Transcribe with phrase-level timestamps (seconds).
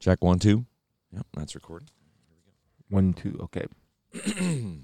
[0.00, 0.66] Check one, two.
[1.12, 1.88] Yep, that's recording.
[2.88, 3.38] One, two.
[3.44, 3.66] Okay.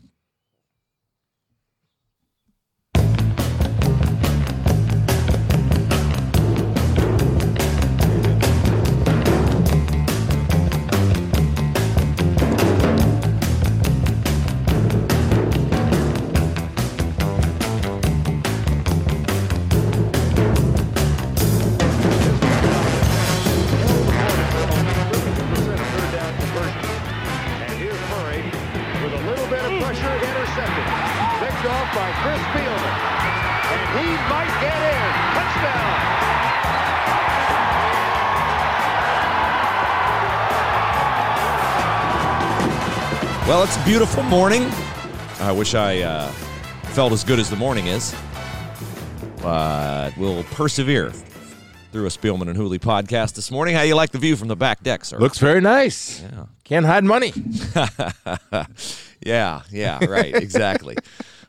[30.54, 32.38] Picked off by Chris.
[33.74, 35.10] And he might get in.
[35.34, 36.14] Touchdown.
[43.48, 44.70] Well, it's a beautiful morning.
[45.40, 46.28] I wish I uh,
[46.92, 48.14] felt as good as the morning is,
[49.42, 51.12] but we'll persevere
[51.94, 53.76] through a Spielman and Hooley podcast this morning.
[53.76, 55.16] How you like the view from the back deck, sir?
[55.16, 56.22] Looks very nice.
[56.22, 56.46] Yeah.
[56.64, 57.32] Can't hide money.
[59.24, 60.96] yeah, yeah, right, exactly.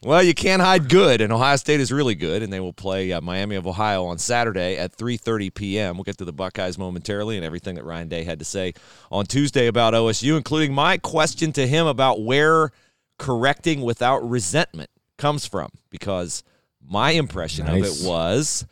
[0.04, 3.12] well, you can't hide good, and Ohio State is really good, and they will play
[3.12, 5.98] uh, Miami of Ohio on Saturday at 3:30 p.m.
[5.98, 8.76] We'll get to the Buckeyes momentarily and everything that Ryan Day had to say
[9.12, 12.70] on Tuesday about OSU, including my question to him about where
[13.18, 16.44] correcting without resentment comes from, because
[16.88, 18.68] my impression of it was,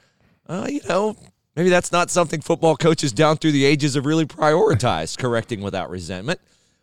[0.48, 1.16] uh, you know.
[1.56, 5.90] Maybe that's not something football coaches down through the ages have really prioritized, correcting without
[5.90, 6.40] resentment.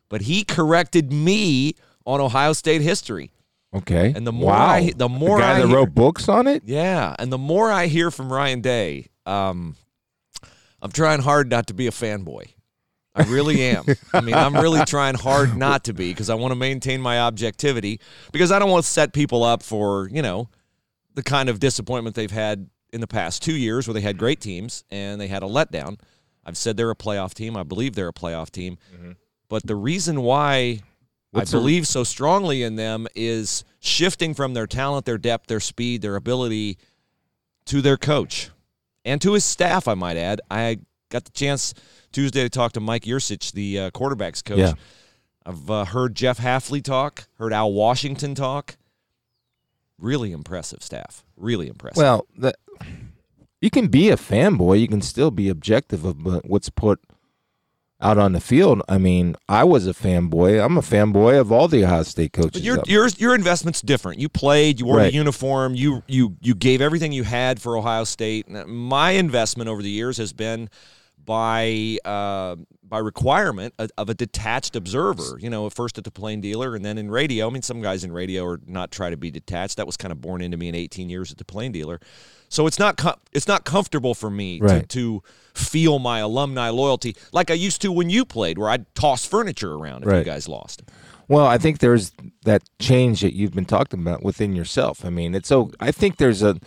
[0.09, 1.75] But he corrected me
[2.07, 3.33] on Ohio State history.
[3.75, 4.13] Okay.
[4.15, 4.67] And the more wow.
[4.71, 6.63] I- the more guy I that hear- wrote books on it.
[6.67, 9.77] Yeah, and the more I hear from Ryan Day, um,
[10.83, 12.49] I'm trying hard not to be a fanboy.
[13.15, 13.85] I really am.
[14.15, 17.21] I mean, I'm really trying hard not to be because I want to maintain my
[17.21, 18.01] objectivity
[18.33, 20.49] because I don't want to set people up for, you know,
[21.15, 24.41] the kind of disappointment they've had in the past two years where they had great
[24.41, 25.99] teams and they had a letdown.
[26.45, 27.57] I've said they're a playoff team.
[27.57, 28.79] I believe they're a playoff team.
[29.49, 30.81] But the reason why
[31.33, 35.61] What's I believe so strongly in them is shifting from their talent, their depth, their
[35.61, 36.79] speed, their ability
[37.67, 38.51] to their coach
[39.05, 40.41] and to his staff, I might add.
[40.51, 40.79] I
[41.09, 41.75] got the chance
[42.13, 44.59] Tuesday to talk to Mike Yurcich, the uh, quarterback's coach.
[44.59, 44.75] Yeah.
[45.47, 48.77] I've uh, heard Jeff Hafley talk, heard Al Washington talk.
[49.99, 51.25] Really impressive staff.
[51.37, 51.99] Really impressive.
[51.99, 52.55] Well, the,
[53.61, 54.81] you can be a fanboy.
[54.81, 57.01] You can still be objective of what's put
[58.03, 58.81] out on the field.
[58.89, 60.65] I mean, I was a fanboy.
[60.65, 62.53] I'm a fanboy of all the Ohio State coaches.
[62.55, 64.19] But your up- your your investment's different.
[64.21, 65.11] You played, you wore Right.
[65.13, 68.49] the uniform, you you you gave everything you had for Ohio State.
[68.49, 70.71] My investment over the years has been
[71.31, 75.39] by uh, by requirement of, a detached observer.
[75.39, 77.47] You know, first at the Plain Dealer and then in radio.
[77.47, 79.77] I mean, some guys in radio are not try to be detached.
[79.77, 82.01] That was kind of born into me in 18 years at the Plain Dealer.
[82.49, 84.89] So it's not com- it's not comfortable for me Right.
[84.89, 85.23] to, to
[85.55, 89.73] feel my alumni loyalty like I used to when you played, where I'd toss furniture
[89.75, 90.83] around if you guys lost.
[91.29, 92.11] Well, I think there's
[92.43, 95.05] that change that you've been talking about within yourself.
[95.05, 95.71] I mean, it's so.
[95.79, 96.59] I think there's a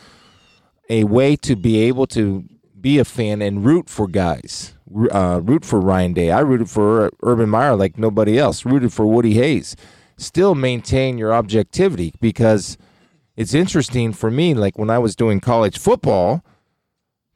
[0.89, 2.45] a way to be able to
[2.83, 4.75] be a fan and root for guys.
[5.11, 6.29] Uh, root for Ryan Day.
[6.29, 8.63] I rooted for Urban Meyer like nobody else.
[8.65, 9.75] Rooted for Woody Hayes.
[10.17, 12.77] Still maintain your objectivity because
[13.35, 14.53] it's interesting for me.
[14.53, 16.43] Like when I was doing college football,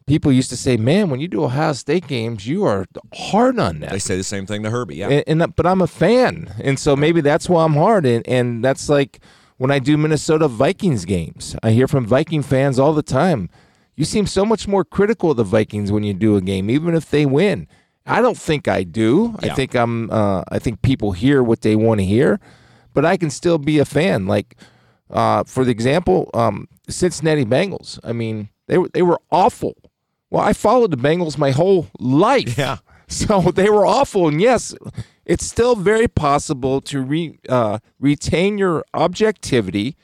[0.06, 3.80] people used to say, "Man, when you do Ohio State games, you are hard on
[3.80, 4.98] that." They say the same thing to Herbie.
[4.98, 5.10] Yeah.
[5.10, 8.06] and, and but I'm a fan, and so maybe that's why I'm hard.
[8.06, 9.20] And, and that's like
[9.58, 11.56] when I do Minnesota Vikings games.
[11.64, 13.50] I hear from Viking fans all the time.
[13.98, 16.96] You seem so much more critical of the Vikings when you do a game, even
[16.96, 17.68] if they win.
[18.06, 19.36] I don't think I do.
[19.42, 19.52] Yeah.
[19.52, 20.10] I think I'm.
[20.10, 22.40] Uh, I think people hear what they want to hear,
[22.94, 24.28] but I can still be a fan.
[24.28, 24.56] Like,
[25.10, 28.00] uh, for the example, um, Cincinnati Bengals.
[28.04, 29.74] I mean, they were they were awful.
[30.30, 32.58] Well, I followed the Bengals my whole life.
[32.58, 32.78] Yeah.
[33.10, 34.76] So they were awful, and yes,
[35.24, 39.96] it's still very possible to re, uh, retain your objectivity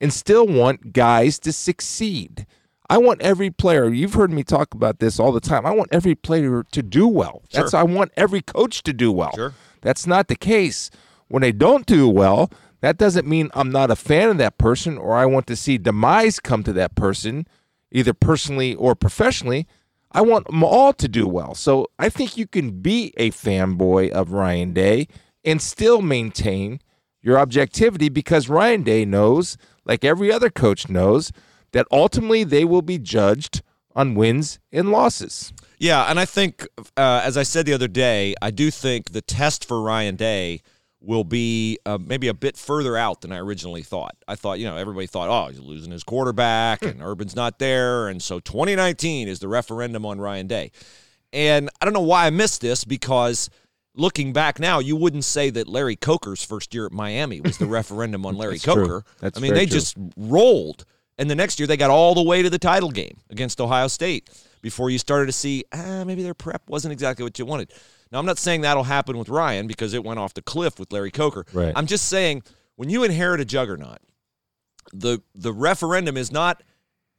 [0.00, 2.46] and still want guys to succeed.
[2.90, 3.88] I want every player.
[3.88, 5.64] You've heard me talk about this all the time.
[5.64, 7.42] I want every player to do well.
[7.50, 9.32] That's I want every coach to do well.
[9.34, 9.54] Sure.
[9.80, 10.90] That's not the case.
[11.28, 12.50] When they don't do well,
[12.80, 15.78] that doesn't mean I'm not a fan of that person or I want to see
[15.78, 17.46] demise come to that person,
[17.90, 19.66] either personally or professionally.
[20.12, 21.54] I want them all to do well.
[21.54, 25.08] So I think you can be a fanboy of Ryan Day
[25.42, 26.80] and still maintain
[27.22, 29.56] your objectivity because Ryan Day knows,
[29.86, 31.32] like every other coach knows,
[31.74, 33.60] that ultimately they will be judged
[33.94, 35.52] on wins and losses.
[35.78, 36.66] Yeah, and I think,
[36.96, 40.62] uh, as I said the other day, I do think the test for Ryan Day
[41.00, 44.16] will be uh, maybe a bit further out than I originally thought.
[44.26, 48.08] I thought, you know, everybody thought, oh, he's losing his quarterback and Urban's not there.
[48.08, 50.70] And so 2019 is the referendum on Ryan Day.
[51.32, 53.50] And I don't know why I missed this because
[53.94, 57.66] looking back now, you wouldn't say that Larry Coker's first year at Miami was the
[57.66, 58.74] referendum on Larry That's true.
[58.74, 59.04] Coker.
[59.20, 59.74] That's I mean, they true.
[59.74, 60.84] just rolled.
[61.18, 63.86] And the next year, they got all the way to the title game against Ohio
[63.88, 64.30] State
[64.62, 67.72] before you started to see, ah, maybe their prep wasn't exactly what you wanted.
[68.10, 70.92] Now, I'm not saying that'll happen with Ryan because it went off the cliff with
[70.92, 71.44] Larry Coker.
[71.52, 71.72] Right.
[71.76, 72.42] I'm just saying
[72.76, 73.98] when you inherit a juggernaut,
[74.92, 76.62] the the referendum is not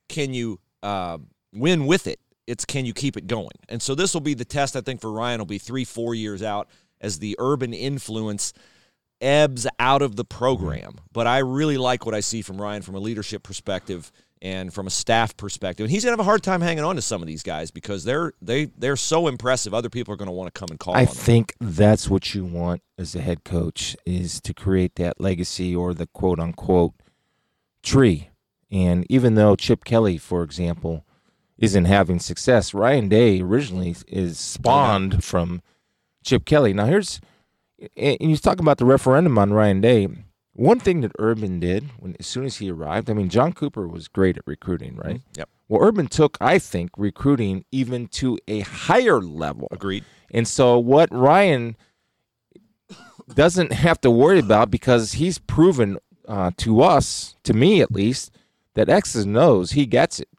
[0.07, 1.17] can you uh,
[1.53, 2.19] win with it.
[2.47, 3.57] It's can you keep it going.
[3.69, 4.75] And so this will be the test.
[4.75, 6.69] I think for Ryan will be three, four years out
[7.01, 8.53] as the urban influence
[9.21, 10.95] ebbs out of the program.
[11.13, 14.85] But I really like what I see from Ryan from a leadership perspective and from
[14.85, 15.85] a staff perspective.
[15.85, 18.03] And he's gonna have a hard time hanging on to some of these guys because
[18.03, 19.73] they're they they're so impressive.
[19.73, 21.15] Other people are gonna want to come and call I on them.
[21.15, 25.93] think that's what you want as a head coach is to create that legacy or
[25.93, 26.93] the quote unquote
[27.81, 28.29] tree.
[28.71, 31.05] And even though Chip Kelly, for example,
[31.57, 35.61] isn't having success, Ryan Day originally is spawned from
[36.23, 36.73] Chip Kelly.
[36.73, 37.21] Now here's
[37.97, 40.07] and you talk about the referendum on Ryan Day.
[40.53, 43.87] One thing that Urban did when as soon as he arrived, I mean John Cooper
[43.87, 45.21] was great at recruiting, right?
[45.35, 45.49] Yep.
[45.67, 49.67] Well, Urban took, I think, recruiting even to a higher level.
[49.71, 50.05] Agreed.
[50.31, 51.75] And so what Ryan
[53.33, 55.97] doesn't have to worry about because he's proven
[56.27, 58.31] uh, to us, to me at least,
[58.75, 60.29] that X's knows he gets it.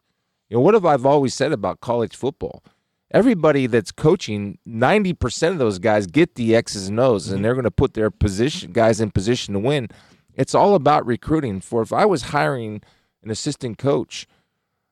[0.49, 2.63] You know, what have I've always said about college football?
[3.11, 7.63] Everybody that's coaching, 90% of those guys get the X's and O's and they're going
[7.63, 9.87] to put their position guys in position to win.
[10.33, 11.61] It's all about recruiting.
[11.61, 12.81] For if I was hiring
[13.23, 14.27] an assistant coach,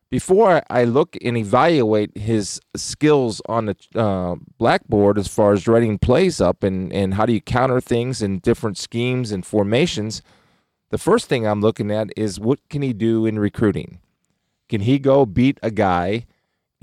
[0.10, 5.98] before I look and evaluate his skills on the uh, blackboard as far as writing
[5.98, 10.22] plays up and, and how do you counter things in different schemes and formations,
[10.90, 14.00] the first thing I'm looking at is what can he do in recruiting?
[14.70, 16.26] Can he go beat a guy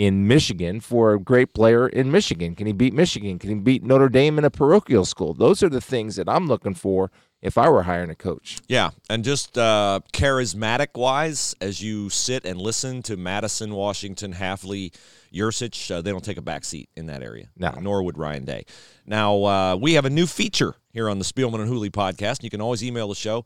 [0.02, 2.56] in Michigan for a great player in Michigan?
[2.56, 3.38] Can he beat Michigan?
[3.38, 5.32] Can he beat Notre Dame in a parochial school?
[5.32, 8.58] Those are the things that I'm looking for if I were hiring a coach.
[8.66, 14.92] Yeah, and just uh, charismatic wise, as you sit and listen to Mattison, Washington, Hafley,
[15.32, 17.46] Yurcich, uh, they don't take a back seat in that area.
[17.56, 17.70] No.
[17.80, 18.64] Nor would Ryan Day.
[19.06, 22.42] Now, uh, we have a new feature here on the Spielman and Hooley podcast.
[22.42, 23.44] You can always email the show,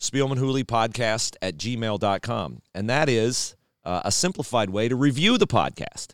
[0.00, 2.62] spielmanhooleypodcast at gmail.com.
[2.74, 3.56] And that is
[3.88, 6.08] uh, a simplified way to review the podcast.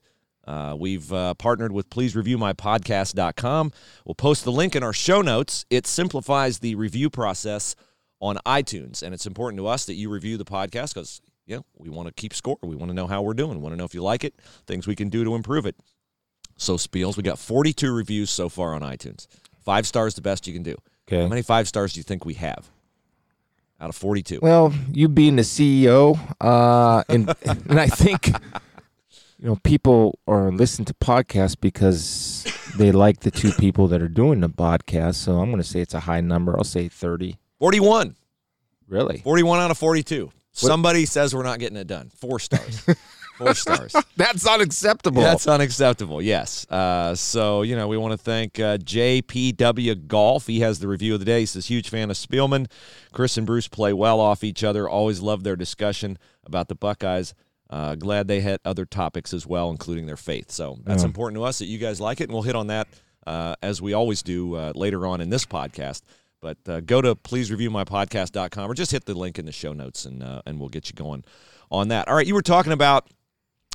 [0.47, 3.73] Uh, we've uh, partnered with pleasereviewmypodcast.com.
[4.05, 5.67] We'll post the link in our show notes.
[5.71, 7.75] It simplifies the review process
[8.21, 11.67] on iTunes, and it's important to us that you review the podcast because you know,
[11.77, 12.59] we want to keep score.
[12.63, 13.57] We want to know how we're doing.
[13.57, 14.35] We want to know if you like it,
[14.67, 15.75] things we can do to improve it.
[16.57, 19.27] So, Spiels, we got 42 reviews so far on iTunes.
[19.65, 20.77] Five stars, the best you can do.
[21.09, 21.23] Okay.
[21.23, 22.71] How many five stars do you think we have
[23.81, 24.41] out of 42?
[24.43, 28.29] Well, you being the CEO, uh, and and I think
[29.39, 34.09] you know people are listening to podcasts because they like the two people that are
[34.09, 35.17] doing the podcast.
[35.17, 36.57] So I'm going to say it's a high number.
[36.57, 37.39] I'll say thirty.
[37.61, 38.17] 41.
[38.89, 39.19] Really?
[39.19, 40.31] 41 out of 42.
[40.53, 42.11] Somebody says we're not getting it done.
[42.15, 42.85] Four stars.
[43.39, 43.95] Four stars.
[44.17, 45.23] That's unacceptable.
[45.23, 46.23] That's unacceptable.
[46.23, 46.67] Yes.
[46.71, 50.47] Uh, so you know we want to thank uh, JPW Golf.
[50.47, 51.41] He has the review of the day.
[51.41, 52.71] He says huge fan of Spielman.
[53.13, 54.89] Chris and Bruce play well off each other.
[54.89, 57.35] Always love their discussion about the Buckeyes.
[57.71, 60.51] Uh, glad they had other topics as well, including their faith.
[60.53, 61.07] So that's Yeah.
[61.09, 62.87] important to us that you guys like it, and we'll hit on that
[63.27, 66.03] uh, as we always do uh, later on in this podcast.
[66.41, 70.23] But uh, go to pleasereviewmypodcast.com or just hit the link in the show notes, and
[70.23, 71.25] uh, and we'll get you going
[71.71, 72.07] on that.
[72.07, 73.09] All right, you were talking about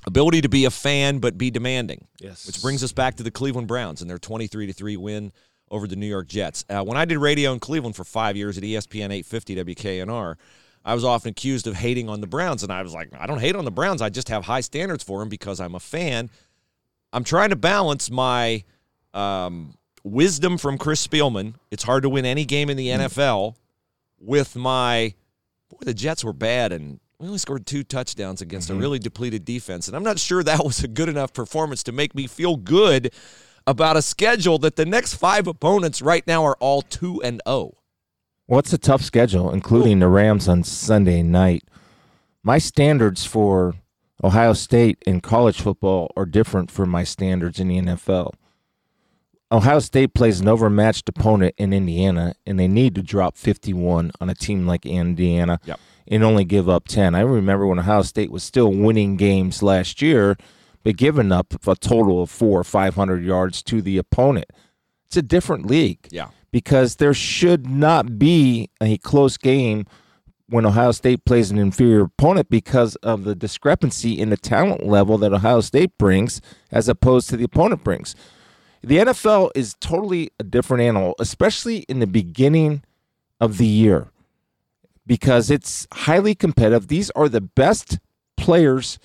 [0.06, 2.08] ability to be a fan but be demanding.
[2.20, 2.46] Yes.
[2.48, 5.32] Which brings us back to the Cleveland Browns and their 23 to 3 win
[5.72, 6.66] over the New York Jets.
[6.70, 10.36] Uh, when I did radio in Cleveland for 5 years at ESPN 850 WKNR,
[10.84, 13.40] I was often accused of hating on the Browns and I was like, I don't
[13.40, 14.02] hate on the Browns.
[14.02, 16.30] I just have high standards for them because I'm a fan.
[17.12, 18.64] I'm trying to balance my
[19.14, 21.56] um, wisdom from Chris Spielman.
[21.72, 23.56] It's hard to win any game in the NFL
[24.20, 25.14] with my
[25.70, 28.82] boy, the Jets were bad and we only scored two touchdowns against a mm-hmm.
[28.82, 29.88] really depleted defense.
[29.88, 33.14] And I'm not sure that was a good enough performance to make me feel good
[33.68, 37.52] about a schedule that the next five opponents right now are all 2 and oh.
[37.52, 37.76] 0.
[38.48, 41.64] Well, it's a tough schedule, including the Rams on Sunday night.
[42.42, 43.76] My standards for
[44.24, 48.34] Ohio State in college football are different from my standards in the NFL.
[49.52, 54.30] Ohio State plays an overmatched opponent in Indiana, and they need to drop 51 on
[54.30, 55.80] a team like Indiana Yep.
[56.08, 57.16] and only give up 10.
[57.16, 60.38] I remember when Ohio State was still winning games last year,
[60.84, 64.46] but giving up a total of four or 500 yards to the opponent.
[65.08, 66.28] It's a different league Yeah.
[66.52, 69.88] because there should not be a close game
[70.48, 75.18] when Ohio State plays an inferior opponent because of the discrepancy in the talent level
[75.18, 76.40] that Ohio State brings
[76.72, 78.16] as opposed to the opponent brings.
[78.82, 82.84] The NFL is totally a different animal, especially in the beginning
[83.40, 84.08] of the year
[85.06, 86.88] because it's highly competitive.
[86.88, 87.98] These are the best
[88.38, 89.00] players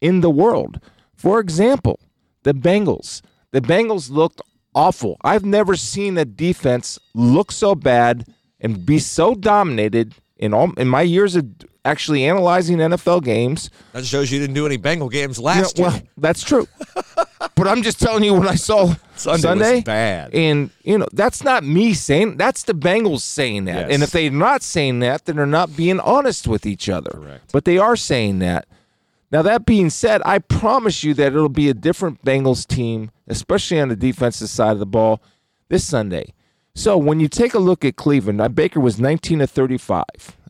[0.00, 0.80] in the world.
[1.14, 2.00] For example,
[2.44, 3.20] the Bengals.
[3.52, 4.40] The Bengals looked
[4.74, 5.18] awful.
[5.22, 8.26] I've never seen a defense look so bad
[8.58, 11.46] and be so dominated in all in my years of
[11.84, 13.70] actually analyzing NFL games.
[13.92, 15.92] That shows you didn't do any Bengal games You last know, year.
[15.92, 16.66] well, that's true.
[17.54, 19.80] but I'm just telling you what I saw Sunday Sunday.
[19.82, 20.34] bad.
[20.34, 23.88] And you know, that's not me saying that's the Bengals saying that.
[23.88, 23.94] Yes.
[23.94, 27.10] And if they're not saying that, then they're not being honest with each other.
[27.10, 27.52] Correct.
[27.52, 28.66] But they are saying that.
[29.30, 33.80] Now that being said, I promise you that it'll be a different Bengals team, especially
[33.80, 35.20] on the defensive side of the ball,
[35.68, 36.34] this Sunday.
[36.76, 40.04] So when you take a look at Cleveland, Baker was 19 to 35.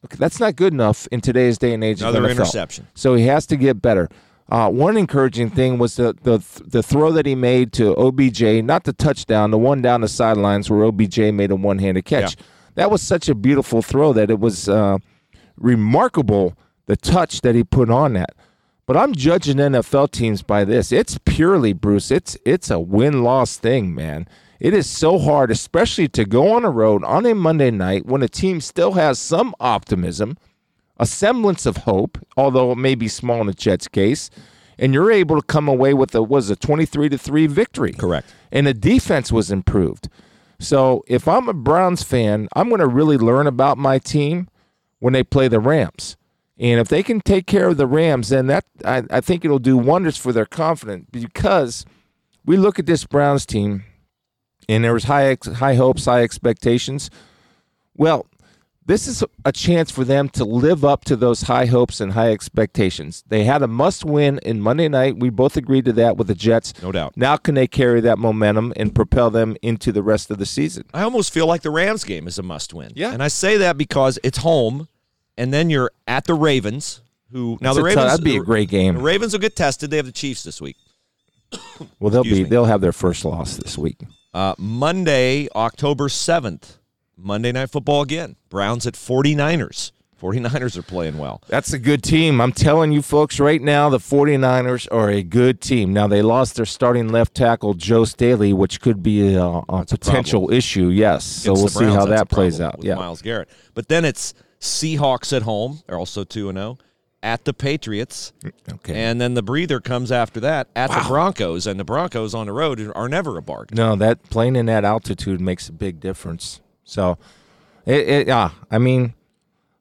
[0.05, 2.03] Okay, that's not good enough in today's day and age.
[2.03, 2.31] Another NFL.
[2.31, 2.87] interception.
[2.95, 4.09] So he has to get better.
[4.51, 8.85] Uh, one encouraging thing was the, the the throw that he made to OBJ, not
[8.85, 12.37] the touchdown, the one down the sidelines where OBJ made a one handed catch.
[12.37, 12.45] Yeah.
[12.75, 14.99] That was such a beautiful throw that it was uh,
[15.57, 18.35] remarkable the touch that he put on that.
[18.87, 20.93] But I'm judging NFL teams by this.
[20.93, 22.11] It's purely Bruce.
[22.11, 24.29] It's it's a win loss thing, man.
[24.61, 28.23] It is so hard, especially to go on a road on a Monday night when
[28.23, 30.37] a team still has some optimism
[30.99, 34.31] a semblance of hope, although it may be small in the Jets' case,
[34.79, 37.93] and you're able to come away with a was a 23 to 3 victory.
[37.93, 38.33] Correct.
[38.51, 40.09] And the defense was improved.
[40.59, 44.49] So if I'm a Browns fan, I'm going to really learn about my team
[44.99, 46.17] when they play the Rams.
[46.59, 49.59] And if they can take care of the Rams, then that I, I think it'll
[49.59, 51.85] do wonders for their confidence because
[52.45, 53.85] we look at this Browns team
[54.69, 57.11] and there was high high hopes, high expectations.
[57.97, 58.27] Well,
[58.87, 62.31] this is a chance for them to live up to those high hopes and high
[62.33, 63.25] expectations.
[63.29, 65.19] They had a must win in Monday night.
[65.19, 66.75] We both agreed to that with the Jets.
[66.83, 67.17] No doubt.
[67.17, 70.85] Now, can they carry that momentum and propel them into the rest of the season?
[70.93, 72.93] I almost feel like the Rams game is a must win.
[72.95, 73.13] Yeah.
[73.13, 74.89] And I say that because it's home,
[75.39, 77.01] and then you're at the Ravens,
[77.33, 78.97] who now That's the Ravens tough- that'd be a great game.
[78.97, 79.01] The.
[79.01, 79.91] Ravens will get tested.
[79.91, 80.77] They have the Chiefs this week.
[82.01, 82.51] Well, they'll Excuse be me.
[82.51, 83.99] they'll have their first loss this week.
[84.33, 86.79] Uh, Monday, October 7th,
[87.17, 88.37] Monday Night Football again.
[88.49, 89.93] Browns at 49ers.
[90.21, 91.43] 49ers are playing well.
[91.49, 92.41] That's a good team.
[92.41, 95.93] I'm telling you folks right now, the 49ers are a good team.
[95.93, 100.51] Now, they lost their starting left tackle, Joe Staley, which could be a, a potential
[100.51, 101.25] issue, yes.
[101.25, 102.83] So Against we'll see how that's that plays out.
[102.83, 102.95] Yeah.
[102.95, 103.51] Myles Garrett.
[103.75, 105.81] But then it's Seahawks at home.
[105.87, 106.79] They're also 2 and 0
[107.23, 108.33] at the Patriots.
[108.73, 108.95] Okay.
[108.95, 111.67] And then the breather comes after that at the Broncos.
[111.67, 113.77] And the Broncos on the road are never a bargain.
[113.77, 116.61] No, that playing in that altitude makes a big difference.
[116.85, 117.19] So,
[117.87, 119.15] it, it yeah, I mean,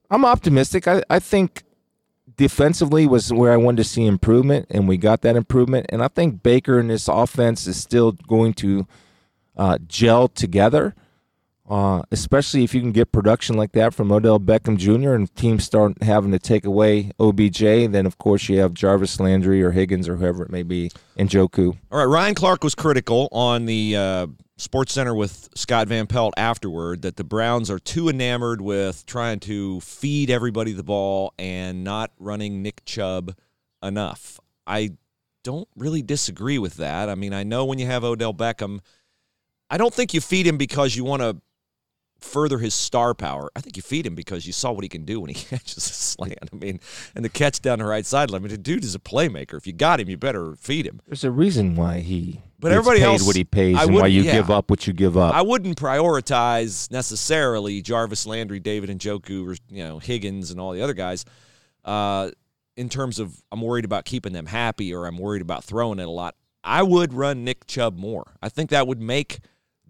[0.09, 0.87] I'm optimistic.
[0.87, 1.63] I, I think
[2.35, 5.87] defensively was where I wanted to see improvement, and we got that improvement.
[5.89, 8.87] And I think Baker and this offense is still going to
[9.57, 10.95] uh, gel together,
[11.69, 15.13] uh, especially if you can get production like that from Odell Beckham Jr.
[15.13, 17.59] and teams start having to take away OBJ.
[17.59, 21.29] Then, of course, you have Jarvis Landry or Higgins or whoever it may be, and
[21.29, 21.77] Njoku.
[21.91, 24.27] All right, Ryan Clark was critical on the uh,
[24.57, 29.39] Sports Center with Scott Van Pelt afterward that the Browns are too enamored with trying
[29.41, 33.35] to feed everybody the ball and not running Nick Chubb
[33.81, 34.39] enough.
[34.67, 34.91] I
[35.43, 37.09] don't really disagree with that.
[37.09, 38.79] I mean, I know when you have Odell Beckham,
[39.69, 41.37] I don't think you feed him because you want to
[42.23, 43.49] further his star power.
[43.55, 45.77] I think you feed him because you saw what he can do when he catches
[45.77, 46.49] a slant.
[46.51, 46.79] I mean,
[47.15, 48.41] and the catch down the right sideline.
[48.41, 49.55] I mean, the dude is a playmaker.
[49.55, 51.01] If you got him, you better feed him.
[51.07, 54.07] There's a reason why he But everybody paid else- what he pays I and why
[54.07, 54.31] you yeah.
[54.33, 55.33] give up what you give up.
[55.35, 60.81] I wouldn't prioritize necessarily Jarvis Landry, David Njoku, or you know Higgins and all the
[60.81, 61.25] other guys.
[61.85, 62.31] Uh,
[62.75, 66.07] in terms of, I'm worried about keeping them happy, or I'm worried about throwing it
[66.07, 66.35] a lot.
[66.63, 68.35] I would run Nick Chubb more.
[68.41, 69.39] I think that would make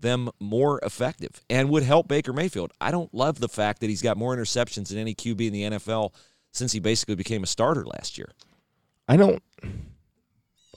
[0.04, 2.72] them more effective and would help Baker Mayfield.
[2.80, 5.64] I don't love the fact that he's got more interceptions than any QB in the
[5.64, 6.14] NFL
[6.52, 8.30] since he basically became a starter last year.
[9.08, 9.42] I don't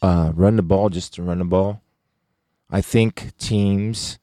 [0.00, 1.82] uh, run the ball just to run the ball.
[2.70, 4.18] I think teams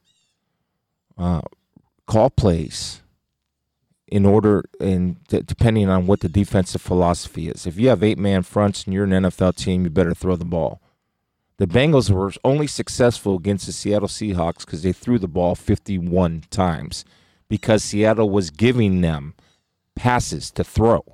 [1.17, 1.41] uh,
[2.07, 3.01] call plays
[4.07, 7.65] in order and d- depending on what the defensive philosophy is.
[7.65, 10.45] If you have eight man fronts and you're an NFL team, you better throw the
[10.45, 10.81] ball.
[11.57, 16.43] The Bengals were only successful against the Seattle Seahawks because they threw the ball 51
[16.50, 17.05] times
[17.48, 19.36] because Seattle was giving them
[19.95, 21.05] passes to throw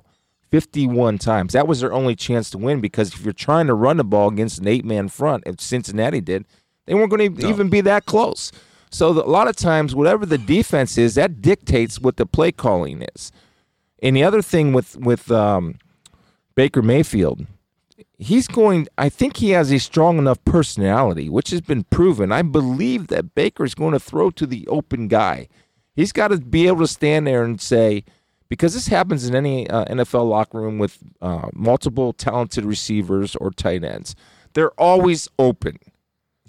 [0.50, 1.52] 51 times.
[1.52, 4.28] That was their only chance to win because if you're trying to run the ball
[4.28, 6.46] against an eight man front, if Cincinnati did,
[6.86, 8.50] they weren't going to even be that close.
[8.90, 12.50] So the, a lot of times, whatever the defense is, that dictates what the play
[12.50, 13.30] calling is.
[14.02, 15.78] And the other thing with with um,
[16.56, 17.46] Baker Mayfield,
[18.18, 18.88] he's going.
[18.98, 22.32] I think he has a strong enough personality, which has been proven.
[22.32, 25.48] I believe that Baker's going to throw to the open guy.
[25.94, 28.04] He's got to be able to stand there and say,
[28.48, 33.50] because this happens in any uh, NFL locker room with uh, multiple talented receivers or
[33.50, 34.14] tight ends.
[34.54, 35.78] They're always open,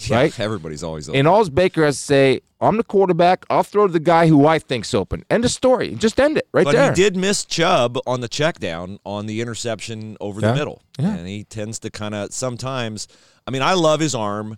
[0.09, 0.39] right?
[0.39, 1.19] Everybody's always open.
[1.19, 3.45] And all Baker has to say, I'm the quarterback.
[3.49, 5.23] I'll throw to the guy who I think's open.
[5.29, 5.95] End of story.
[5.95, 6.89] Just end it right but there.
[6.91, 10.51] he did miss Chubb on the check down on the interception over Yeah.
[10.51, 10.81] the middle.
[10.99, 11.15] Yeah.
[11.15, 13.07] And he tends to kind of sometimes
[13.47, 14.57] I mean, I love his arm.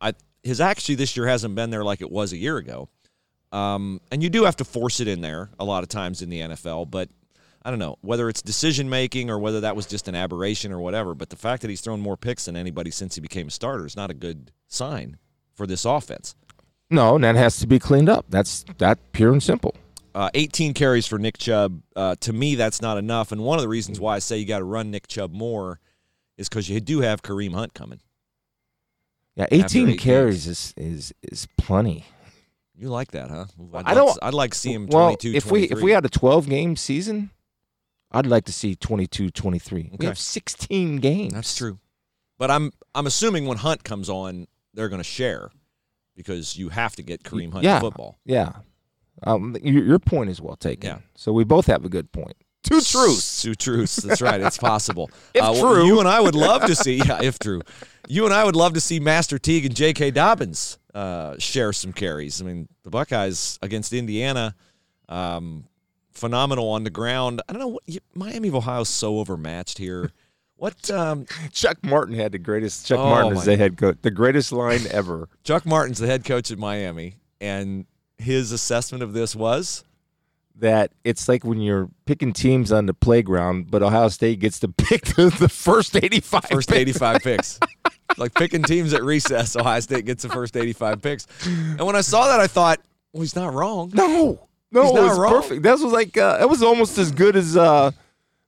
[0.00, 0.12] I
[0.42, 2.88] his actually this year hasn't been there like it was a year ago.
[3.50, 6.30] Um, and you do have to force it in there a lot of times in
[6.30, 7.10] the NFL, but
[7.64, 10.80] I don't know whether it's decision making or whether that was just an aberration or
[10.80, 11.14] whatever.
[11.14, 13.86] But the fact that he's thrown more picks than anybody since he became a starter
[13.86, 15.18] is not a good sign
[15.54, 16.34] for this offense.
[16.90, 18.26] No, and that has to be cleaned up.
[18.28, 19.74] That's that pure and simple.
[20.14, 21.80] Uh, 18 carries for Nick Chubb.
[21.96, 23.32] Uh, to me, that's not enough.
[23.32, 25.80] And one of the reasons why I say you got to run Nick Chubb more
[26.36, 28.00] is because you do have Kareem Hunt coming.
[29.36, 32.04] Yeah, 18 eight carries is, is is plenty.
[32.76, 33.46] You like that, huh?
[33.74, 35.92] I'd I don't- to- I'd like to see him well, 22, if we if we
[35.92, 37.30] had a 12 game season,
[38.12, 39.82] I'd like to see 22 23.
[39.82, 40.06] We Okay.
[40.06, 41.32] have 16 games.
[41.32, 41.78] That's true.
[42.38, 45.50] But I'm I'm assuming when Hunt comes on, they're going to share
[46.16, 47.76] because you have to get Kareem Hunt yeah.
[47.76, 48.18] in football.
[48.24, 48.52] Yeah.
[49.24, 50.88] Um, your, your point is well taken.
[50.90, 50.98] Yeah.
[51.14, 52.36] So we both have a good point.
[52.62, 53.42] Two truths.
[53.42, 53.96] Two truths.
[53.96, 54.40] That's right.
[54.40, 55.10] It's possible.
[55.34, 55.86] If well, true.
[55.86, 57.62] You and I would love to see, yeah, if true.
[58.08, 60.12] You and I would love to see Master Teague and J.K.
[60.12, 62.40] Dobbins uh, share some carries.
[62.40, 64.54] I mean, the Buckeyes against Indiana,
[65.08, 65.64] um,
[66.12, 67.42] phenomenal on the ground.
[67.48, 70.10] I don't know what you, Miami of Ohio's so overmatched here.
[70.62, 72.86] What um, Chuck Martin had the greatest.
[72.86, 73.96] Chuck Oh, Martin is the head coach.
[74.02, 75.28] The greatest line ever.
[75.42, 77.84] Chuck Martin's the head coach at Miami, and
[78.16, 79.82] his assessment of this was
[80.54, 84.68] that it's like when you're picking teams on the playground, but Ohio State gets to
[84.76, 86.44] pick the, the first 85.
[86.44, 86.78] first picks.
[86.80, 87.60] 85 picks.
[88.16, 91.26] Like picking teams at recess, Ohio State gets the first 85 picks.
[91.44, 92.78] And when I saw that, I thought,
[93.12, 93.90] well, he's not wrong.
[93.94, 95.32] No, no, it was wrong.
[95.32, 95.62] perfect.
[95.62, 97.90] That was like uh, that was almost as good as uh,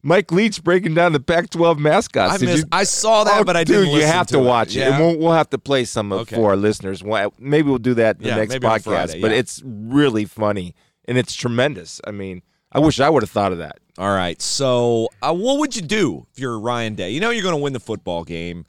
[0.02, 2.34] Mike Leach breaking down the Pac-12 mascots.
[2.34, 3.84] I Did missed, you- I saw that, Oh, but I didn't.
[3.86, 4.80] Dude, you have to, to watch it.
[4.80, 4.96] Yeah.
[4.96, 6.36] And we'll, we'll have to play some of Okay.
[6.36, 7.02] for our listeners.
[7.38, 8.82] Maybe we'll do that in Yeah, the next podcast.
[8.84, 10.74] Friday, But it's really funny
[11.06, 12.00] and it's tremendous.
[12.06, 13.78] I mean, I wish I would have thought of that.
[13.96, 14.40] All right.
[14.42, 17.10] So, uh, what would you do if you're Ryan Day?
[17.10, 18.66] You know you're going to win the football game.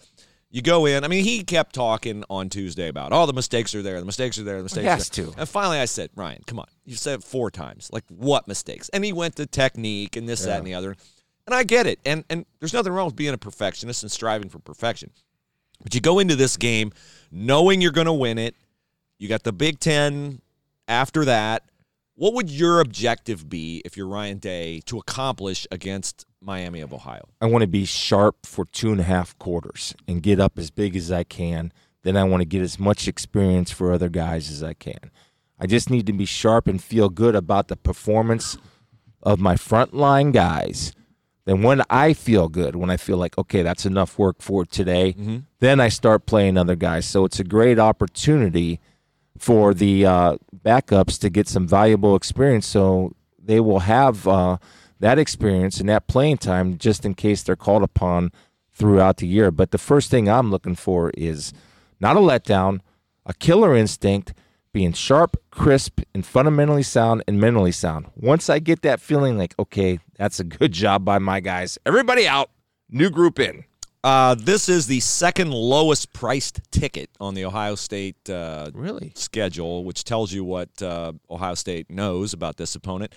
[0.55, 1.03] You go in.
[1.03, 3.99] I mean, he kept talking on Tuesday about, oh, the mistakes are there.
[3.99, 4.55] The mistakes are there.
[4.55, 5.33] The mistakes has are there.
[5.33, 5.39] to.
[5.41, 6.67] And finally, I said, Ryan, come on.
[6.85, 7.89] You said it four times.
[7.91, 8.87] Like, what mistakes?
[8.87, 10.95] And he went to technique and this, that, and the other.
[11.45, 11.99] And I get it.
[12.05, 15.11] And and there's nothing wrong with being a perfectionist and striving for perfection.
[15.83, 16.93] But you go into this game
[17.33, 18.55] knowing you're going to win it.
[19.19, 20.39] You got the Big Ten
[20.87, 21.63] after that.
[22.15, 27.27] What would your objective be if you're Ryan Day to accomplish against Miami of Ohio?
[27.41, 30.69] I want to be sharp for two and a half quarters and get up as
[30.71, 31.73] big as I can.
[32.03, 35.11] Then I want to get as much experience for other guys as I can.
[35.59, 38.57] I just need to be sharp and feel good about the performance
[39.23, 40.93] of my frontline guys.
[41.45, 45.15] Then when I feel good, when I feel like okay, that's enough work for today,
[45.59, 47.05] then I start playing other guys.
[47.05, 48.79] So it's a great opportunity
[49.37, 52.65] for the uh, backups to get some valuable experience.
[52.65, 54.57] So they will have uh,
[54.99, 58.31] that experience and that playing time just in case they're called upon
[58.73, 59.51] throughout the year.
[59.51, 61.53] But the first thing I'm looking for is
[61.99, 62.79] not a letdown,
[63.25, 64.33] a killer instinct,
[64.73, 68.07] being sharp, crisp, and fundamentally sound and mentally sound.
[68.15, 72.27] Once I get that feeling like, okay, that's a good job by my guys, everybody
[72.27, 72.49] out,
[72.89, 73.63] new group in.
[74.03, 79.11] Uh, this is the second lowest priced ticket on the Ohio State uh, Really?
[79.15, 83.15] schedule, which tells you what uh, Ohio State knows about this opponent.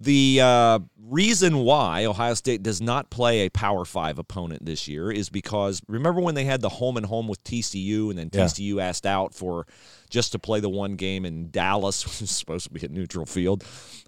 [0.00, 5.10] The uh, reason why Ohio State does not play a Power Five opponent this year
[5.10, 8.44] is because remember when they had the home and home with TCU, and then Yeah.
[8.44, 9.66] TCU asked out for
[10.08, 13.26] just to play the one game in Dallas, which was supposed to be a neutral
[13.26, 13.64] field,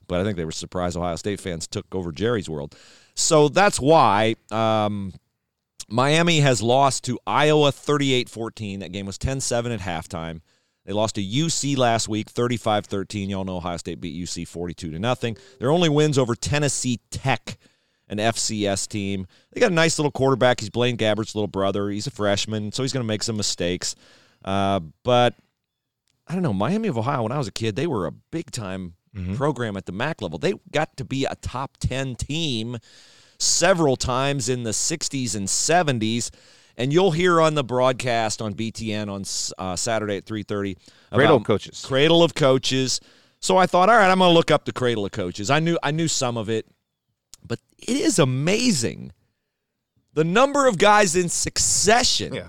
[0.06, 2.76] but I think they were surprised Ohio State fans took over Jerry's World.
[3.16, 5.12] So that's why um,
[5.88, 8.80] Miami has lost to Iowa 38 14.
[8.80, 10.40] That game was 10 7 at halftime.
[10.90, 13.30] They lost to UC last week 35 13.
[13.30, 15.36] Y'all know Ohio State beat UC 42 to nothing.
[15.60, 17.58] Their only wins over Tennessee Tech,
[18.08, 19.28] an FCS team.
[19.52, 20.58] They got a nice little quarterback.
[20.58, 21.90] He's Blaine Gabbert's little brother.
[21.90, 23.94] He's a freshman, so he's going to make some mistakes.
[24.44, 25.36] Uh, but
[26.26, 26.52] I don't know.
[26.52, 28.94] Miami of Ohio, when I was a kid, they were a big time
[29.36, 30.40] program at the MAC level.
[30.40, 32.78] They got to be a top 10 team
[33.38, 36.30] several times in the 60s and 70s.
[36.80, 39.24] And you'll hear on the broadcast on BTN on
[39.58, 40.76] uh, Saturday at 3:30
[41.12, 41.84] Cradle of coaches.
[41.86, 43.00] Cradle of Coaches.
[43.38, 45.50] So I thought, all right, I'm going to look up the Cradle of Coaches.
[45.50, 46.66] I knew I knew some of it.
[47.46, 49.12] But it is amazing
[50.14, 52.48] the number of guys in succession Yeah.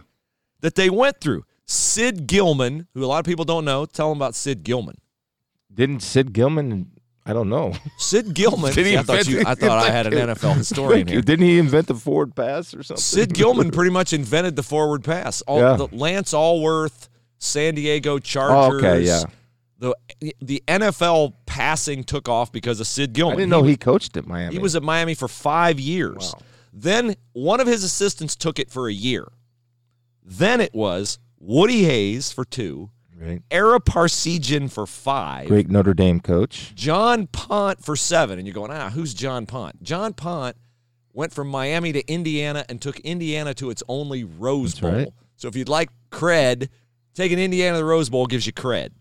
[0.62, 1.44] that they went through.
[1.66, 4.96] Sid Gilman, who a lot of people don't know, tell them about Sid Gilman.
[5.74, 6.92] Didn't Sid Gilman?
[7.26, 7.74] I don't know.
[7.98, 8.74] Sid Gilman.
[8.76, 9.44] He I thought, you.
[9.46, 11.22] I thought I had an NFL historian here.
[11.22, 13.02] Didn't he invent the forward pass or something?
[13.02, 15.42] Sid Gilman pretty much invented the forward pass.
[15.44, 15.76] All, Yeah.
[15.76, 18.84] the Lance Alworth, San Diego Oh, Chargers.
[18.84, 19.24] okay, yeah.
[19.80, 19.96] The
[20.42, 23.34] the NFL passing took off because of Sid Gilman.
[23.34, 24.54] I didn't know he coached at Miami.
[24.54, 26.34] He was at Miami for five years.
[26.36, 26.42] Wow.
[26.74, 29.28] Then one of his assistants took it for a year.
[30.24, 32.90] Then it was Woody Hayes for two,
[33.22, 33.42] right.
[33.52, 36.74] Ara Parseghian for five, Great Notre Dame coach.
[36.76, 38.40] John Pont for seven.
[38.40, 39.82] And you're going, ah, who's John Pont?
[39.84, 40.56] John Pont
[41.14, 44.92] went from Miami to Indiana and took Indiana to its only Rose Bowl.
[44.92, 45.10] right.
[45.36, 46.70] So if you'd like cred,
[47.14, 48.92] taking Indiana to the Rose Bowl gives you cred.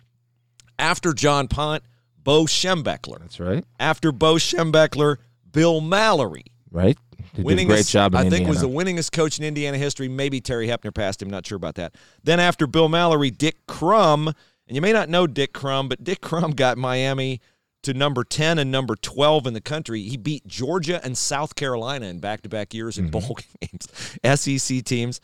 [0.78, 1.82] After John Pont,
[2.22, 3.20] Bo Schembechler.
[3.20, 3.64] That's right.
[3.78, 5.16] After Bo Schembechler,
[5.52, 6.44] Bill Mallory.
[6.70, 6.98] Right.
[7.42, 8.36] He did a great job in I Indiana.
[8.36, 10.08] think was the winningest coach in Indiana history.
[10.08, 11.28] Maybe Terry Hoeppner passed him.
[11.30, 11.94] Not sure about that.
[12.22, 16.20] Then after Bill Mallory, Dick Crum, and you may not know Dick Crum, but Dick
[16.20, 17.40] Crum got Miami
[17.82, 20.02] to number ten and number twelve in the country.
[20.02, 23.26] He beat Georgia and South Carolina in back-to-back years in Mm-hmm.
[23.26, 25.20] bowl games, SEC teams.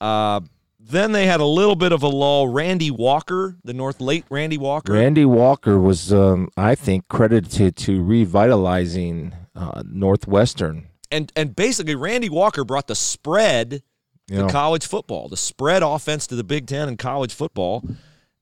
[0.00, 0.40] Uh,
[0.80, 2.48] then they had a little bit of a lull.
[2.48, 4.92] Randy Walker, the North late Randy Walker.
[4.92, 10.86] Randy Walker was, um, I think, credited to revitalizing uh, Northwestern.
[11.10, 13.82] And and basically Randy Walker brought the spread
[14.28, 17.82] You to college football, the spread offense to the Big Ten and college football,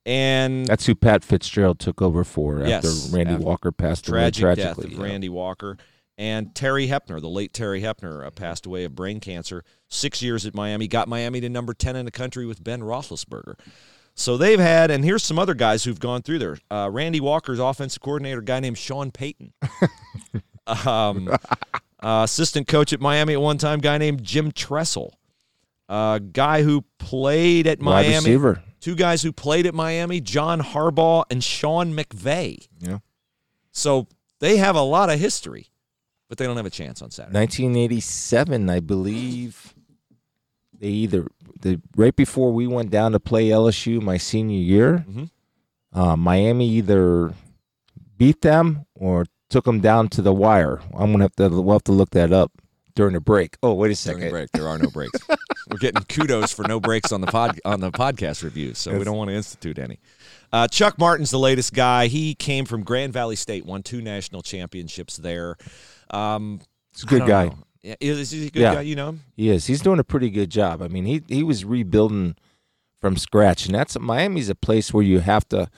[0.05, 4.55] and that's who Pat Fitzgerald took over for after Randy after Walker passed tragic away
[4.55, 4.95] death tragically.
[4.95, 5.11] of yeah.
[5.11, 5.77] Randy Walker
[6.17, 9.63] and Terry Hoeppner, the late Terry Hoeppner, uh, passed away of brain cancer.
[9.87, 13.55] Six years at Miami, got Miami to number ten in the country with Ben Roethlisberger.
[14.15, 16.57] So they've had, and here's some other guys who've gone through there.
[16.71, 19.53] Uh, Randy Walker's offensive coordinator, a guy named Sean Payton.
[20.85, 21.29] um,
[22.01, 25.13] uh, assistant coach at Miami at one time, guy named Jim Tressel.
[25.89, 28.15] A guy who played at Wide Miami.
[28.15, 28.63] receiver.
[28.79, 32.67] Two guys who played at Miami, John Harbaugh and Sean McVay.
[32.79, 32.99] Yeah.
[33.71, 34.07] So
[34.39, 35.67] they have a lot of history,
[36.29, 37.37] but they don't have a chance on Saturday.
[37.39, 39.73] 1987, I believe.
[40.79, 41.27] They either
[41.61, 45.29] the right before we went down to play LSU my senior year, Mhm.
[45.93, 47.33] uh, Miami either
[48.17, 50.79] beat them or took them down to the wire.
[50.93, 52.51] I'm gonna have to we'll have to look that up
[52.95, 53.57] during the break.
[53.63, 54.21] Oh, wait a During second.
[54.21, 55.19] the break, there are no breaks.
[55.69, 59.03] We're getting kudos for no breaks on the pod on the podcast reviews, so we
[59.03, 59.99] don't want to institute any.
[60.51, 62.07] Uh, Chuck Martin's the latest guy.
[62.07, 65.57] He came from Grand Valley State, won two national championships there.
[66.09, 66.61] Um,
[66.93, 67.45] He's a good guy.
[67.47, 67.95] know.
[67.99, 68.75] Is he a good Yeah.
[68.75, 68.81] guy?
[68.81, 69.21] You know him?
[69.35, 69.67] He is.
[69.67, 70.81] He's doing a pretty good job.
[70.81, 72.35] I mean, he he was rebuilding
[73.01, 75.69] from scratch, and that's Miami's a place where you have to.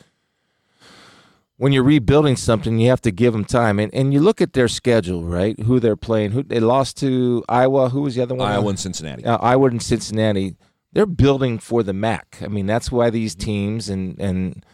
[1.60, 4.54] When you're rebuilding something, you have to give them time, and and you look at
[4.54, 5.60] their schedule, right?
[5.60, 6.32] Who they're playing.
[6.32, 7.90] Who they lost to Iowa.
[7.90, 8.50] Who was the other one?
[8.50, 9.26] Iowa and Cincinnati.
[9.26, 10.56] uh, Iowa and Cincinnati.
[10.94, 12.38] They're building for the MAC.
[12.42, 14.66] I mean, that's why these teams and and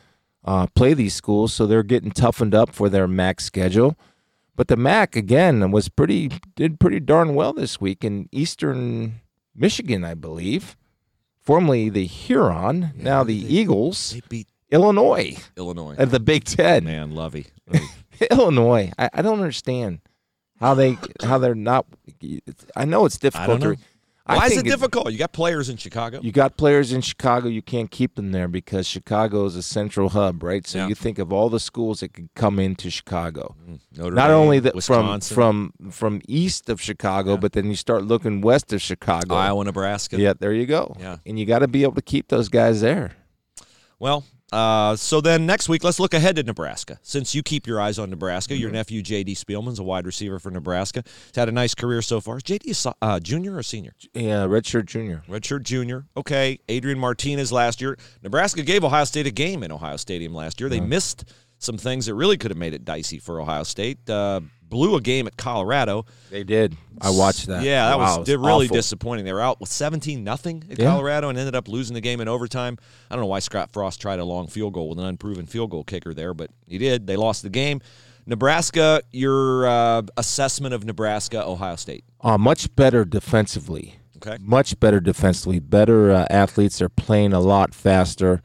[0.44, 3.98] uh, play these schools, so they're getting toughened up for their MAC schedule.
[4.56, 9.22] But the MAC again was pretty did pretty darn well this week in Eastern
[9.56, 10.78] Michigan, I believe.
[11.42, 15.96] Formerly the Huron, now the Eagles, They beat Illinois Illinois.
[15.98, 16.84] at the Big Ten.
[16.86, 17.48] Man, Lovie.
[18.32, 20.00] Illinois, I, I don't understand
[20.60, 21.86] how they how they're not.
[22.76, 23.60] I know it's difficult.
[23.62, 23.74] know.
[23.76, 23.82] to-
[24.26, 25.12] Why is it difficult?
[25.12, 26.20] You got players in Chicago.
[26.22, 27.48] You got players in Chicago.
[27.48, 30.66] You can't keep them there because Chicago is a central hub, right?
[30.66, 30.88] So Yeah.
[30.88, 33.56] you think of all the schools that could come into Chicago.
[33.70, 37.38] Mm, Notre Not Dame, only that from from from east of Chicago, Yeah.
[37.38, 39.36] but then you start looking west of Chicago.
[39.36, 40.18] Iowa, Nebraska.
[40.18, 40.96] Yeah, there you go.
[41.00, 41.18] Yeah.
[41.26, 43.12] and you got to be able to keep those guys there.
[44.00, 44.24] Well,
[44.56, 46.98] uh, so then next week, let's look ahead to Nebraska.
[47.02, 49.36] Since you keep your eyes on Nebraska, your nephew J.D.
[49.36, 51.04] Spielman's a wide receiver for Nebraska.
[51.06, 52.38] He's had a nice career so far.
[52.38, 52.74] Is J.D.
[52.86, 53.94] a uh, junior or senior?
[54.14, 55.24] Yeah, redshirt junior.
[55.28, 56.06] Redshirt junior.
[56.16, 56.60] Okay.
[56.70, 57.98] Adrian Martinez last year.
[58.24, 60.70] Nebraska gave Ohio State a game in Ohio Stadium last year.
[60.70, 61.26] They missed
[61.60, 64.10] some things that really could have made it dicey for Ohio State.
[64.10, 66.06] Uh, blew a game at Colorado.
[66.32, 66.76] They did.
[67.00, 67.64] I watched that.
[67.64, 69.24] Yeah, that Wow, was di- really disappointing.
[69.26, 70.90] They were out with 17 nothing at Yeah.
[70.90, 72.78] Colorado and ended up losing the game in overtime.
[73.10, 75.70] I don't know why Scott Frost tried a long field goal with an unproven field
[75.72, 77.06] goal kicker there, but he did.
[77.08, 77.80] They lost the game.
[78.26, 82.04] Nebraska, your uh, assessment of Nebraska, Ohio State.
[82.22, 84.00] Uh, much better defensively.
[84.18, 84.38] Okay.
[84.42, 85.60] Much better defensively.
[85.60, 86.80] Better uh, athletes.
[86.80, 88.42] They're playing a lot faster.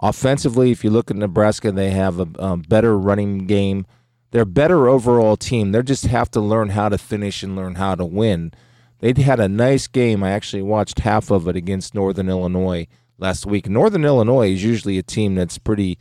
[0.00, 3.86] Offensively, if you look at Nebraska, they have a better running game.
[4.30, 5.72] They're a better overall team.
[5.72, 8.52] They just have to learn how to finish and learn how to win.
[8.98, 10.24] They had a nice game.
[10.24, 13.68] I actually watched half of it against Northern Illinois last week.
[13.68, 15.98] Northern Illinois is usually a team that's pretty,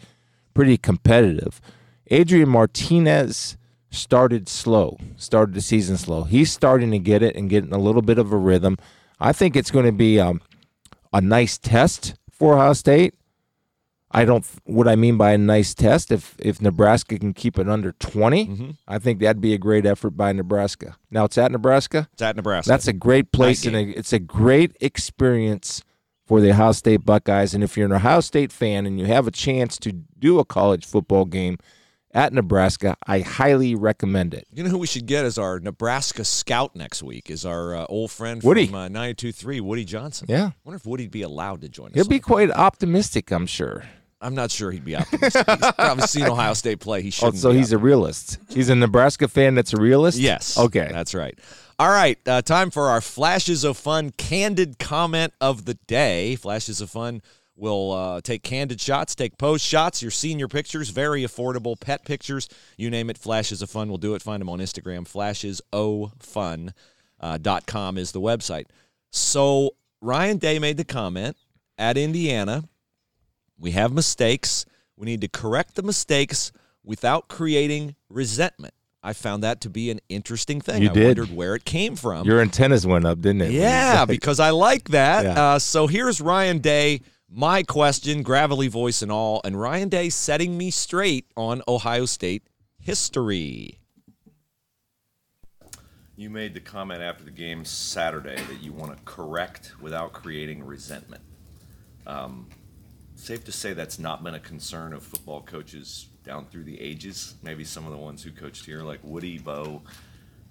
[0.53, 1.61] pretty competitive.
[2.07, 3.57] Adrian Martinez
[3.91, 6.23] started slow, started the season slow.
[6.23, 8.77] He's starting to get it and getting a little bit of a rhythm.
[9.19, 10.41] I think it's going to be um,
[11.11, 13.13] a nice test for Ohio State.
[14.13, 14.45] I don't.
[14.65, 18.47] What I mean by a nice test, if if Nebraska can keep it under 20
[18.47, 18.69] Mm-hmm.
[18.87, 20.95] I think that'd be a great effort by Nebraska.
[21.09, 22.07] Now it's at Nebraska.
[22.13, 22.69] It's at Nebraska.
[22.69, 25.81] That's a great place and a, it's a great experience
[26.25, 27.53] for the Ohio State Buckeyes.
[27.53, 30.45] And if you're an Ohio State fan and you have a chance to do a
[30.45, 31.57] college football game
[32.11, 34.45] at Nebraska, I highly recommend it.
[34.53, 37.85] You know who we should get as our Nebraska scout next week is our uh,
[37.89, 38.67] old friend Woody.
[38.67, 40.27] from uh, 92.3, Woody Johnson.
[40.29, 40.45] Yeah.
[40.45, 41.95] I wonder if Woody'd be allowed to join us.
[41.95, 43.83] He'll be quite optimistic, I'm sure.
[44.23, 45.45] I'm not sure he'd be optimistic.
[45.47, 47.01] He's probably seen Ohio State play.
[47.01, 47.37] He Oh, shouldn't.
[47.37, 48.37] so he's a realist.
[48.49, 50.17] He's a Nebraska fan that's a realist?
[50.17, 50.57] Yes.
[50.57, 50.87] Okay.
[50.91, 51.37] That's right.
[51.79, 52.17] All right.
[52.27, 56.35] Uh, time for our Flashes of Fun candid comment of the day.
[56.37, 57.21] Flashes of Fun
[57.55, 62.49] will uh, take candid shots, take pose shots, your senior pictures, very affordable pet pictures.
[62.77, 64.21] You name it, Flashes of Fun will do it.
[64.21, 65.07] Find them on Instagram.
[65.07, 66.73] Flashesofun.com
[67.19, 68.65] uh, dot com is the website.
[69.11, 71.37] So Ryan Day made the comment
[71.77, 72.63] at Indiana.
[73.57, 74.65] We have mistakes.
[74.95, 76.51] We need to correct the mistakes
[76.83, 78.73] without creating resentment.
[79.05, 80.81] I found that to be an interesting thing.
[80.81, 81.17] You I did.
[81.17, 82.25] wondered where it came from.
[82.25, 83.51] Your antennas went up, didn't it?
[83.51, 85.25] yeah, said- because I like that.
[85.25, 85.43] Yeah.
[85.43, 90.57] Uh, so here's Ryan Day, my question, gravelly voice and all, and Ryan Day setting
[90.57, 92.43] me straight on Ohio State
[92.79, 93.79] history.
[96.15, 100.63] You made the comment after the game Saturday that you want to correct without creating
[100.63, 101.23] resentment.
[102.05, 102.47] Um,
[103.23, 107.35] safe to say that's not been a concern of football coaches down through the ages.
[107.41, 109.81] Maybe some of the ones who coached here, like Woody, Bo,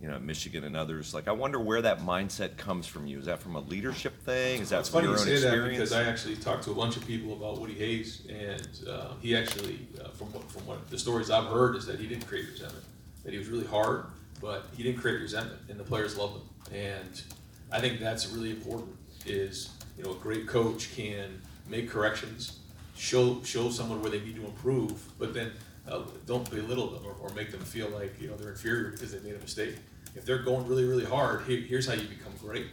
[0.01, 1.15] you know, Michigan and others.
[1.15, 3.19] Like, I wonder where that mindset comes from you.
[3.19, 4.61] Is that from a leadership thing?
[4.63, 5.77] Is that It's from funny your you own say that experience?
[5.79, 9.37] because I actually talked to a bunch of people about Woody Hayes, and uh, he
[9.37, 12.47] actually, uh, from what from what the stories I've heard, is that he didn't create
[12.51, 12.85] resentment.
[13.25, 14.07] That he was really hard,
[14.41, 16.43] but he didn't create resentment, and the players loved him.
[16.75, 17.23] And
[17.71, 18.97] I think that's really important.
[19.25, 22.59] Is you know a great coach can make corrections,
[22.97, 25.53] show show someone where they need to improve, but then
[25.89, 29.13] uh, don't belittle them or, or make them feel like you know they're inferior because
[29.13, 29.77] they made a mistake.
[30.15, 32.67] If they're going really really hard, here, here's how you become great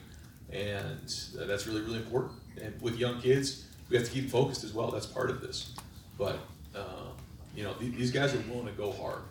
[0.51, 2.33] and uh, that's really really important.
[2.61, 4.91] And with young kids, we have to keep focused as well.
[4.91, 5.73] That's part of this.
[6.17, 6.39] But
[6.75, 7.13] um,
[7.55, 9.21] you know, th- these guys are willing to go hard,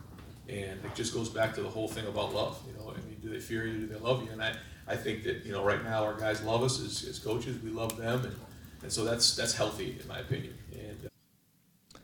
[0.48, 2.61] and it just goes back to the whole thing about love.
[2.66, 3.87] You know, I mean, do they fear you?
[3.87, 4.31] Do they love you?
[4.31, 4.55] And I,
[4.87, 7.61] I think that you know, right now our guys love us as, as coaches.
[7.62, 8.35] We love them, and,
[8.83, 10.55] and so that's that's healthy in my opinion.
[10.73, 11.99] And uh,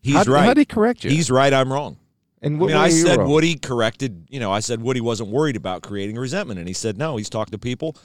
[0.00, 0.44] He's How'd- right.
[0.46, 1.10] how'd he correct you?
[1.10, 1.52] He's right.
[1.52, 1.96] I'm wrong.
[2.40, 3.30] and I mean, I said wrong?
[3.30, 6.58] Woody corrected, you know, I said Woody wasn't worried about creating resentment.
[6.58, 7.96] And he said, no, he's talked to people,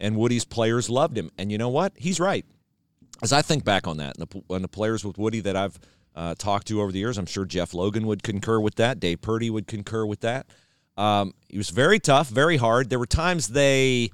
[0.00, 1.30] and Woody's players loved him.
[1.38, 1.92] And you know what?
[1.96, 2.44] He's right.
[3.22, 5.78] As I think back on that, and the, and the players with Woody that I've
[6.14, 8.98] uh, talked to over the years, I'm sure Jeff Logan would concur with that.
[8.98, 10.46] Dave Purdy would concur with that.
[10.96, 12.88] Um, he was very tough, very hard.
[12.88, 14.10] There were times they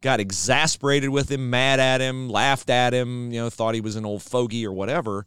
[0.00, 3.96] got exasperated with him, mad at him, laughed at him, you know, thought he was
[3.96, 5.26] an old fogey or whatever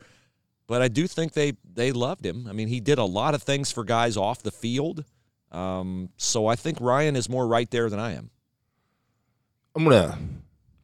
[0.65, 2.47] but I do think they they loved him.
[2.49, 5.03] I mean, he did a lot of things for guys off the field.
[5.51, 8.31] Um, so I think Ryan is more right there than I am.
[9.75, 10.17] I'm gonna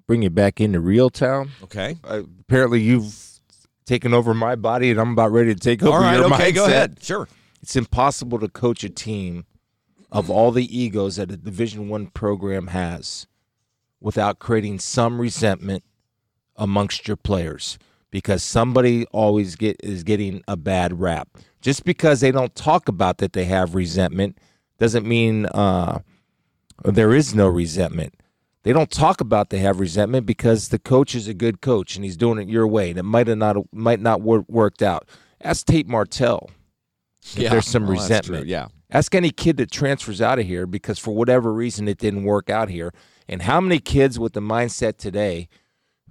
[0.06, 1.52] bring you back into real town.
[1.64, 1.98] Okay.
[2.04, 3.16] Uh, apparently, you've
[3.86, 6.18] taken over my body, and I'm about ready to take over All right.
[6.18, 6.52] your Okay.
[6.52, 6.68] Go mindset.
[6.68, 6.98] ahead.
[7.04, 7.28] Sure.
[7.62, 9.46] It's impossible to coach a team
[10.12, 13.28] of all the egos that a Division One program has
[14.02, 15.84] without creating some resentment
[16.56, 17.78] amongst your players
[18.12, 21.28] because somebody always get is getting a bad rap.
[21.62, 24.38] Just because they don't talk about that they have resentment
[24.78, 26.00] doesn't mean uh,
[26.84, 28.16] there is no resentment.
[28.64, 32.04] They don't talk about they have resentment because the coach is a good coach and
[32.04, 32.90] he's doing it your way.
[32.90, 35.08] And it might have not might not wor- worked out.
[35.42, 36.50] Ask Tate Martell
[37.36, 38.48] if there's some Well, resentment.
[38.48, 38.68] Yeah.
[38.92, 42.50] Ask any kid that transfers out of here because for whatever reason it didn't work
[42.50, 42.92] out here.
[43.30, 45.48] And how many kids with the mindset today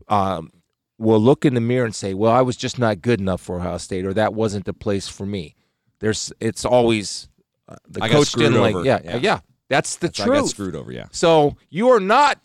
[0.09, 0.51] um,
[0.99, 3.57] will look in the mirror and say, "Well, I was just not good enough for
[3.57, 5.55] Ohio State, or that wasn't the place for me."
[6.01, 7.29] There's, it's always
[7.69, 8.85] uh, the I coach didn't like, over.
[8.85, 9.17] yeah, Yeah.
[9.17, 10.29] yeah, That's the I truth.
[10.43, 10.93] got screwed over.
[10.93, 11.07] Yeah.
[11.11, 12.39] So you are not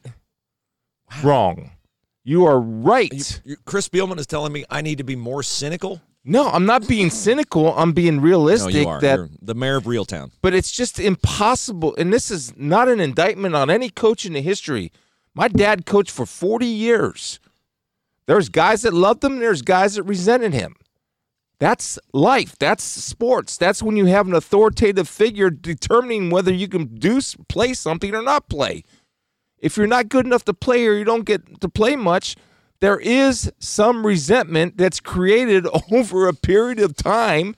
[1.24, 1.70] wrong.
[2.24, 3.14] You are right.
[3.14, 6.02] You, you, Chris Spielman is telling me I need to be more cynical.
[6.26, 7.76] No, I'm not being cynical.
[7.78, 8.74] I'm being realistic.
[8.74, 9.02] No, you are.
[9.02, 10.32] That You're the mayor of Reeltown.
[10.42, 11.96] but it's just impossible.
[11.98, 14.92] And this is not an indictment on any coach in the history.
[15.36, 17.40] My dad coached for 40 years.
[18.26, 20.76] There's guys that loved him, there's guys that resented him.
[21.60, 22.58] That's life.
[22.60, 23.58] That's sports.
[23.58, 28.22] That's when you have an authoritative figure determining whether you can do play something or
[28.22, 28.84] not play.
[29.60, 32.36] If you're not good enough to play or you don't get to play much,
[32.84, 37.56] there is some resentment that's created over a period of time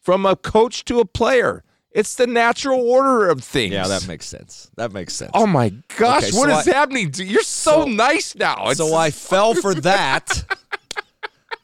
[0.00, 1.62] from a coach to a player.
[1.92, 3.72] It's the natural order of things.
[3.72, 4.68] Yeah, that makes sense.
[4.74, 5.30] That makes sense.
[5.32, 7.12] Oh my gosh, Okay, what so is I- happening?
[7.12, 8.54] to- You're so, So- nice now.
[8.70, 10.42] It's- so I fell for that.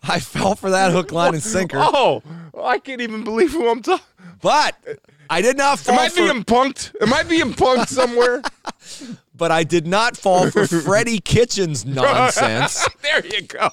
[0.04, 1.78] I fell for that hook, line, and sinker.
[1.80, 2.22] Oh,
[2.62, 4.06] I can't even believe who I'm talking.
[4.40, 4.76] But
[5.28, 6.16] I did not fall Am I for.
[6.32, 6.94] being punked?
[7.02, 8.40] Am I being punked somewhere?
[9.40, 13.70] but I did not fall for Freddie Kitchens nonsense there you go.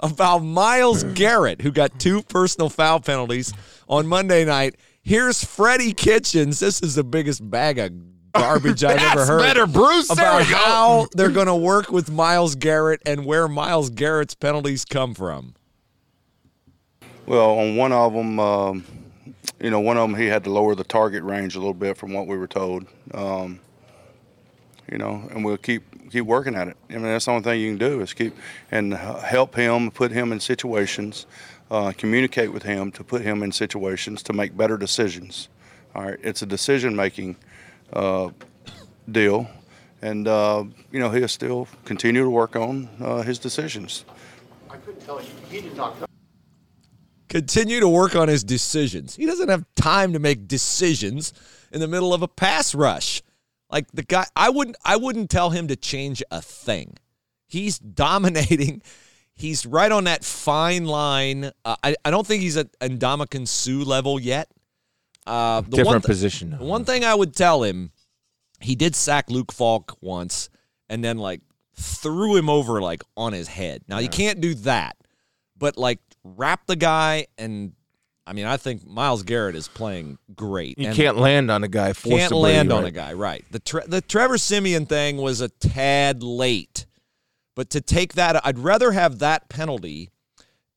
[0.00, 3.54] about Myles Garrett, who got two personal foul penalties
[3.88, 4.74] on Monday night.
[5.02, 6.58] Here's Freddie Kitchens.
[6.58, 7.92] This is the biggest bag of
[8.32, 9.40] garbage I've ever That's heard.
[9.40, 10.08] better, Bruce.
[10.08, 10.56] There About go.
[10.56, 15.54] how they're going to work with Myles Garrett and where Myles Garrett's penalties come from.
[17.24, 18.84] Well, on one of them, um,
[19.60, 21.96] you know, one of them he had to lower the target range a little bit
[21.96, 22.86] from what we were told.
[23.14, 23.60] Um,
[24.90, 26.76] you know, and we'll keep keep working at it.
[26.90, 28.34] I mean, that's the only thing you can do is keep
[28.70, 31.26] and help him, put him in situations,
[31.70, 35.48] uh, communicate with him to put him in situations to make better decisions.
[35.94, 37.36] All right, it's a decision making
[37.92, 38.30] uh,
[39.10, 39.48] deal,
[40.02, 44.04] and uh, you know he'll still continue to work on uh, his decisions.
[44.70, 45.28] I couldn't tell you.
[45.48, 46.06] He did not come.
[47.28, 49.16] Continue to work on his decisions.
[49.16, 51.32] He doesn't have time to make decisions
[51.72, 53.22] in the middle of a pass rush.
[53.70, 56.96] Like the guy, I wouldn't, I wouldn't tell him to change a thing.
[57.46, 58.82] He's dominating.
[59.38, 61.50] He's right on that fine line.
[61.62, 64.48] Uh, I, I don't think he's at Ndamukong Suh level yet.
[65.26, 66.56] Uh, Different one th- position.
[66.58, 67.90] The one thing I would tell him,
[68.60, 70.48] he did sack Luke Falk once,
[70.88, 71.42] and then like
[71.74, 73.82] threw him over like on his head.
[73.88, 74.96] Now you can't do that,
[75.58, 77.72] but like wrap the guy, and
[78.26, 80.78] I mean I think Myles Garrett is playing great.
[80.78, 81.86] You can't land on a guy.
[81.86, 82.88] can't forcibly, land on right?
[82.88, 83.44] a guy, right?
[83.50, 86.86] The tre- the Trevor Siemian thing was a tad late,
[87.54, 90.10] but to take that, I'd rather have that penalty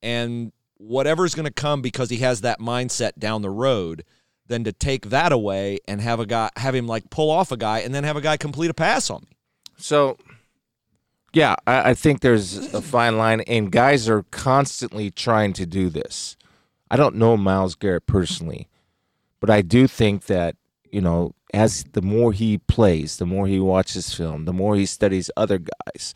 [0.02, 4.04] and whatever's going to come because he has that mindset down the road
[4.48, 7.58] than to take that away and have a guy have him like pull off a
[7.58, 9.38] guy and then have a guy complete a pass on me.
[9.78, 10.18] So,
[11.34, 15.90] yeah, I, I think there's a fine line, and guys are constantly trying to do
[15.90, 16.36] this.
[16.90, 18.68] I don't know Myles Garrett personally,
[19.40, 20.56] but I do think that
[20.92, 24.86] you know, as the more he plays, the more he watches film, the more he
[24.86, 26.14] studies other guys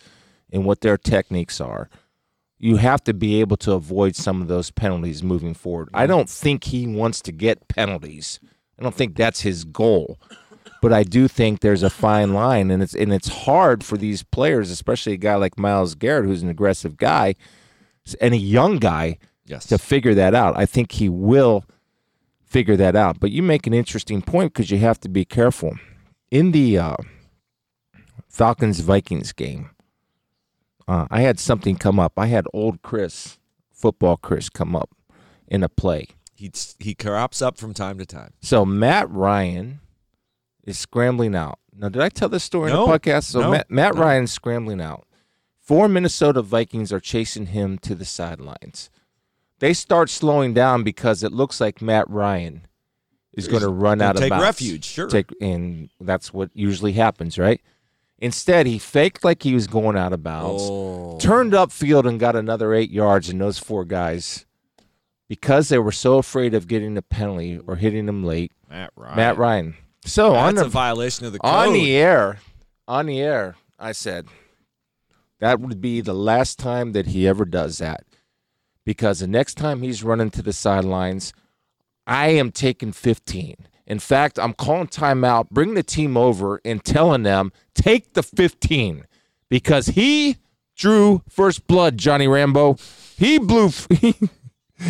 [0.51, 1.89] and what their techniques are.
[2.57, 5.89] You have to be able to avoid some of those penalties moving forward.
[5.93, 8.39] I don't think he wants to get penalties.
[8.79, 10.17] I don't think that's his goal
[10.83, 14.21] but I do think there's a fine line, and it's and it's hard for these
[14.21, 17.35] players, especially a guy like Myles Garrett, who's an aggressive guy,
[18.19, 19.65] and a young guy, Yes.
[19.67, 20.57] to figure that out.
[20.57, 21.65] I think he will
[22.45, 23.19] figure that out.
[23.19, 25.77] But you make an interesting point because you have to be careful
[26.31, 26.95] in the uh,
[28.27, 29.69] Falcons Vikings game.
[30.87, 32.13] Uh, I had something come up.
[32.17, 33.37] I had old Chris,
[33.71, 34.89] football Chris, come up
[35.47, 36.07] in a play.
[36.35, 38.33] He he crops up from time to time.
[38.41, 39.79] So Matt Ryan
[40.65, 41.59] is scrambling out.
[41.75, 42.83] Now, did I tell this story No.
[42.85, 43.23] in the podcast?
[43.25, 43.51] So No.
[43.51, 44.01] Matt, Matt No.
[44.01, 45.07] Ryan's scrambling out.
[45.61, 48.89] Four Minnesota Vikings are chasing him to the sidelines.
[49.59, 52.67] They start slowing down because it looks like Matt Ryan
[53.33, 55.07] is going to run out of take refuge, sure.
[55.07, 57.61] Take, and that's what usually happens, right?
[58.19, 61.17] Instead, he faked like he was going out of bounds Oh.
[61.19, 64.45] turned upfield and got another eight yards, and those four guys,
[65.27, 69.15] because they were so afraid of getting a penalty or hitting them late, Matt Ryan.
[69.15, 69.75] Matt Ryan.
[70.05, 71.49] So on the a violation of the code.
[71.51, 72.39] on the air,
[72.87, 74.27] on the air, I said
[75.39, 78.03] that would be the last time that he ever does that,
[78.85, 81.33] because the next time he's running to the sidelines,
[82.05, 83.55] I am taking 15.
[83.85, 89.05] In fact, I'm calling timeout, bring the team over, and telling them take the 15
[89.49, 90.37] because he
[90.75, 91.97] drew first blood.
[91.97, 92.77] Johnny Rambo,
[93.17, 93.69] he blew.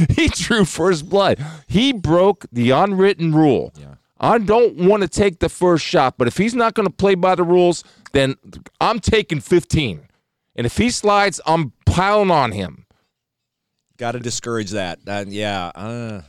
[0.10, 1.44] He, drew first blood.
[1.68, 3.74] He broke the unwritten rule.
[3.80, 3.96] Yeah.
[4.20, 7.14] I don't want to take the first shot, but if he's not going to play
[7.14, 8.36] by the rules, then
[8.80, 10.08] I'm taking 15.
[10.56, 12.83] And if he slides, I'm piling on him.
[13.98, 15.00] Got to discourage that.
[15.08, 15.68] Uh, yeah.
[15.76, 16.22] Uh,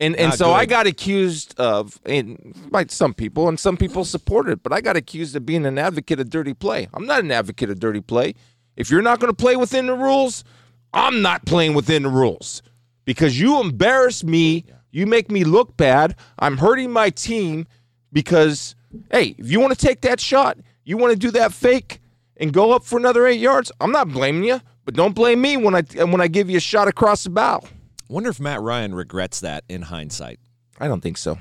[0.00, 4.52] And and so I got accused of, and by some people, and some people supported
[4.52, 6.88] it, but I got accused of being an advocate of dirty play.
[6.94, 8.34] I'm not an advocate of dirty play.
[8.76, 10.44] If you're not going to play within the rules,
[10.92, 12.62] I'm not playing within the rules
[13.04, 14.66] because you embarrass me.
[14.92, 16.14] You make me look bad.
[16.38, 17.66] I'm hurting my team
[18.12, 18.76] because,
[19.10, 22.00] hey, if you want to take that shot, you want to do that fake
[22.36, 23.72] and go up for another eight yards.
[23.80, 26.60] I'm not blaming you, but don't blame me when I when I give you a
[26.60, 27.62] shot across the bow.
[28.08, 30.40] wonder if Matt Ryan regrets that in hindsight.
[30.80, 31.36] I don't think so.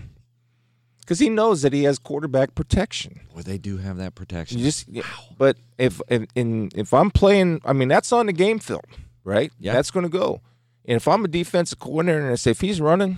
[0.99, 3.21] Because he knows that he has quarterback protection.
[3.33, 4.57] Well, they do have that protection.
[4.57, 4.89] You just,
[5.37, 8.81] but if in, in if I'm playing, I mean that's on the game film,
[9.23, 9.49] right?
[9.57, 9.71] Yeah.
[9.71, 10.41] that's going to go.
[10.83, 13.15] And if I'm a defensive coordinator and I say if he's running,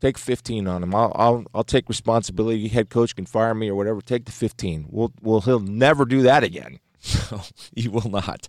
[0.00, 0.94] Take 15 on him.
[0.94, 2.68] I'll, I'll I'll take responsibility.
[2.68, 4.00] Head coach can fire me or whatever.
[4.00, 4.86] Take the 15.
[4.88, 6.78] We'll well he'll never do that again.
[7.30, 7.42] No,
[7.74, 8.48] you will not.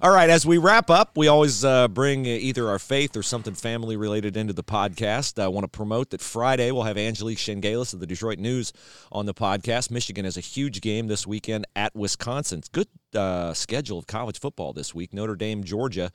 [0.00, 3.54] All right, as we wrap up, we always uh, bring either our faith or something
[3.54, 5.42] family related into the podcast.
[5.42, 8.72] I want to promote that Friday we'll have Angelique Chengelis of the Detroit News
[9.10, 9.90] on the podcast.
[9.90, 12.60] Michigan has a huge game this weekend at Wisconsin.
[12.60, 15.12] It's good uh, schedule of college football this week.
[15.12, 16.10] Notre Dame, Georgia.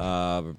[0.00, 0.52] Uh,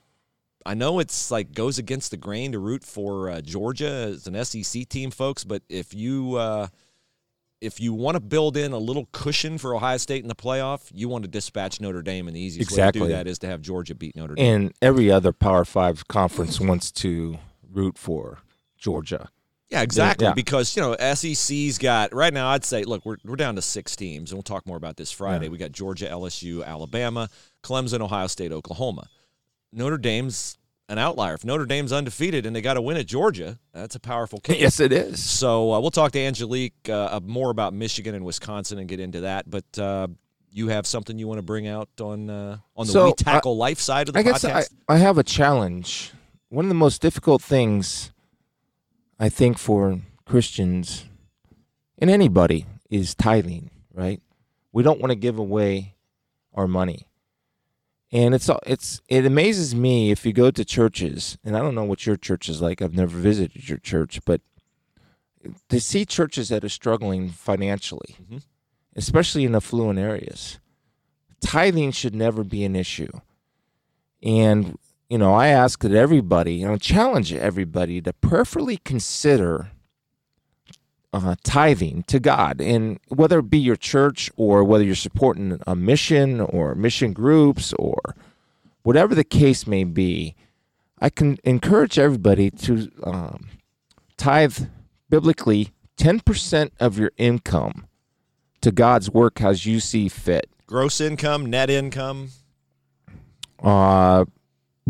[0.66, 4.44] I know it's like goes against the grain to root for uh, Georgia as an
[4.46, 5.44] SEC team, folks.
[5.44, 6.68] But if you uh,
[7.64, 10.92] if you want to build in a little cushion for Ohio State in the playoff,
[10.94, 13.02] you want to dispatch Notre Dame, and the easiest way to Exactly.
[13.02, 14.56] do that is to have Georgia beat Notre Dame.
[14.56, 17.38] And every other Power Five conference wants to
[17.72, 18.40] root for
[18.78, 19.30] Georgia.
[19.70, 20.28] Yeah, exactly.
[20.28, 20.34] Yeah.
[20.34, 22.50] Because you know SEC's got right now.
[22.50, 25.12] I'd say, look, we're we're down to six teams, and we'll talk more about this
[25.12, 25.50] Friday.
[25.50, 27.30] We got Georgia, LSU, Alabama,
[27.64, 29.08] Clemson, Ohio State, Oklahoma.
[29.72, 30.58] Notre Dame's
[30.90, 31.34] an outlier.
[31.36, 34.60] If Notre Dame's undefeated and they got to win at Georgia, that's a powerful case.
[34.60, 35.24] yes, it is.
[35.24, 39.22] So uh, we'll talk to Angelique uh, more about Michigan and Wisconsin and get into
[39.22, 39.50] that.
[39.50, 40.08] But uh,
[40.52, 43.58] you have something you want to bring out on uh, on the So, We Tackle
[43.58, 44.74] Life side of the I guess I, podcast?
[44.88, 46.12] I have a challenge.
[46.50, 48.12] One of the most difficult things
[49.20, 51.06] I think for Christians
[51.98, 54.22] and anybody is tithing, right?
[54.72, 55.96] We don't want to give away
[56.54, 57.08] our money.
[58.14, 61.84] And it's it's it amazes me if you go to churches, and I don't know
[61.84, 62.80] what your church is like.
[62.80, 64.42] I've never visited your church, but
[65.70, 68.44] to see churches that are struggling financially, Mhm.
[68.96, 70.60] especially in affluent areas,
[71.42, 73.12] tithing should never be an issue.
[74.22, 74.78] And
[75.10, 79.72] you know, I ask that everybody, you know, challenge everybody to prayerfully consider
[81.14, 85.76] uh, tithing to God, and whether it be your church or whether you're supporting a
[85.76, 88.16] mission or mission groups or
[88.82, 90.36] whatever the case may be,
[91.00, 93.48] I can encourage everybody to um,
[94.18, 94.68] tithe
[95.10, 97.88] biblically ten percent of your income
[98.62, 100.50] to God's work as you see fit.
[100.66, 102.30] Gross income, net income.
[103.62, 104.26] Uh,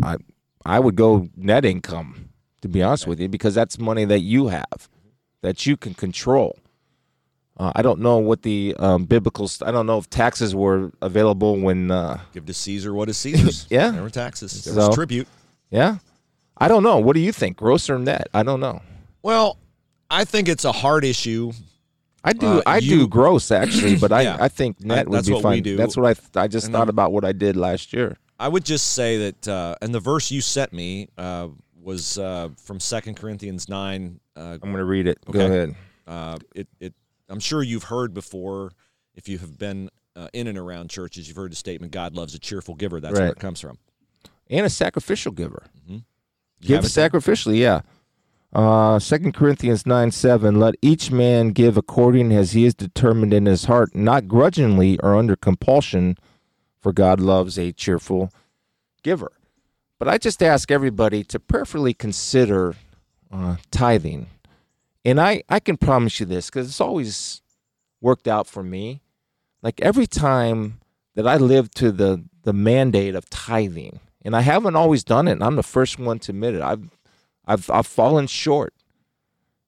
[0.02, 0.16] I
[0.64, 2.30] I would go net income
[2.62, 4.88] to be honest with you because that's money that you have
[5.44, 6.58] that you can control.
[7.58, 9.46] Uh, I don't know what the um, biblical.
[9.46, 11.90] St- I don't know if taxes were available when.
[11.90, 13.66] Uh, Give to Caesar what is Caesar's.
[13.70, 13.90] Yeah.
[13.90, 14.64] There were taxes.
[14.64, 15.28] There So- was tribute.
[15.70, 15.98] yeah,
[16.58, 16.98] I don't know.
[16.98, 18.28] What do you think, gross or net?
[18.34, 18.80] I don't know.
[19.22, 19.58] Well,
[20.10, 21.52] I think it's a hard issue.
[22.24, 22.46] I do.
[22.46, 24.36] Uh, I you- do gross actually, but I, Yeah.
[24.40, 25.52] I think net I- would that's be what fine.
[25.52, 25.76] we do.
[25.76, 26.14] That's what I.
[26.14, 28.16] th- I just And thought I'm- about what I did last year.
[28.40, 31.48] I would just say that, uh, and the verse you sent me uh,
[31.80, 34.18] was uh, from Second Corinthians nine.
[34.36, 35.18] Uh, I'm going to read it.
[35.30, 35.74] Go ahead.
[36.06, 36.94] uh, it, it,
[37.28, 38.72] I'm sure you've heard before.
[39.14, 42.34] If you have been uh, in and around churches, you've heard the statement, "God loves
[42.34, 43.78] a cheerful giver." That's where it comes from.
[44.50, 45.64] And a sacrificial giver.
[45.86, 46.02] You
[46.60, 47.82] Give sacrificially, yeah.
[48.54, 53.46] Uh, 2 Corinthians 9 7, let each man give according as he is determined in
[53.46, 56.16] his heart, not grudgingly or under compulsion,
[56.80, 58.30] for God loves a cheerful
[59.02, 59.32] giver.
[59.98, 62.76] But I just ask everybody to prayerfully consider
[63.32, 64.28] uh, tithing.
[65.04, 67.42] And I, I can promise you this because it's always
[68.00, 69.02] worked out for me.
[69.62, 70.80] Like every time
[71.14, 75.32] that I lived to the, the mandate of tithing, and I haven't always done it,
[75.32, 76.62] and I'm the first one to admit it.
[76.62, 76.88] I've
[77.46, 78.72] I've I've fallen short.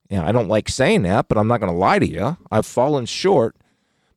[0.08, 2.36] Yeah, I don't like saying that, but I'm not going to lie to you.
[2.50, 3.56] I've fallen short.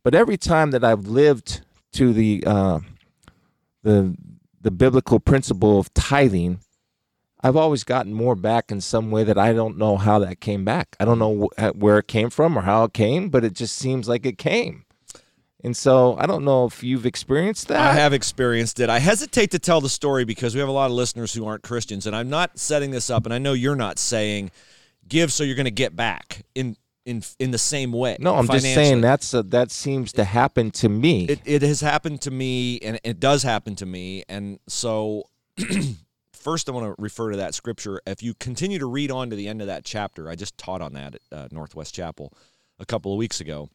[0.03, 1.61] But every time that I've lived
[1.93, 2.79] to the uh,
[3.83, 4.15] the
[4.61, 6.59] the biblical principle of tithing,
[7.41, 10.65] I've always gotten more back in some way that I don't know how that came
[10.65, 10.95] back.
[10.99, 13.75] I don't know wh- where it came from or how it came, but it just
[13.77, 14.85] seems like it came.
[15.63, 17.79] And so I don't know if you've experienced that.
[17.79, 18.89] I have experienced it.
[18.89, 21.63] I hesitate to tell the story because we have a lot of listeners who aren't
[21.63, 24.51] Christians, and I'm not setting this up, and I know you're not saying
[25.07, 28.15] give so you're going to get back in in in the same way.
[28.19, 31.25] No, I'm just saying that's a, that seems to happen to me.
[31.25, 35.23] it, it has happened to me and it does happen to me and so
[36.39, 38.01] first i want to refer to that scripture.
[38.07, 40.81] If you continue to read on to the end of that chapter i just taught
[40.81, 42.33] on that at uh, northwest chapel
[42.79, 43.69] a couple of weeks ago.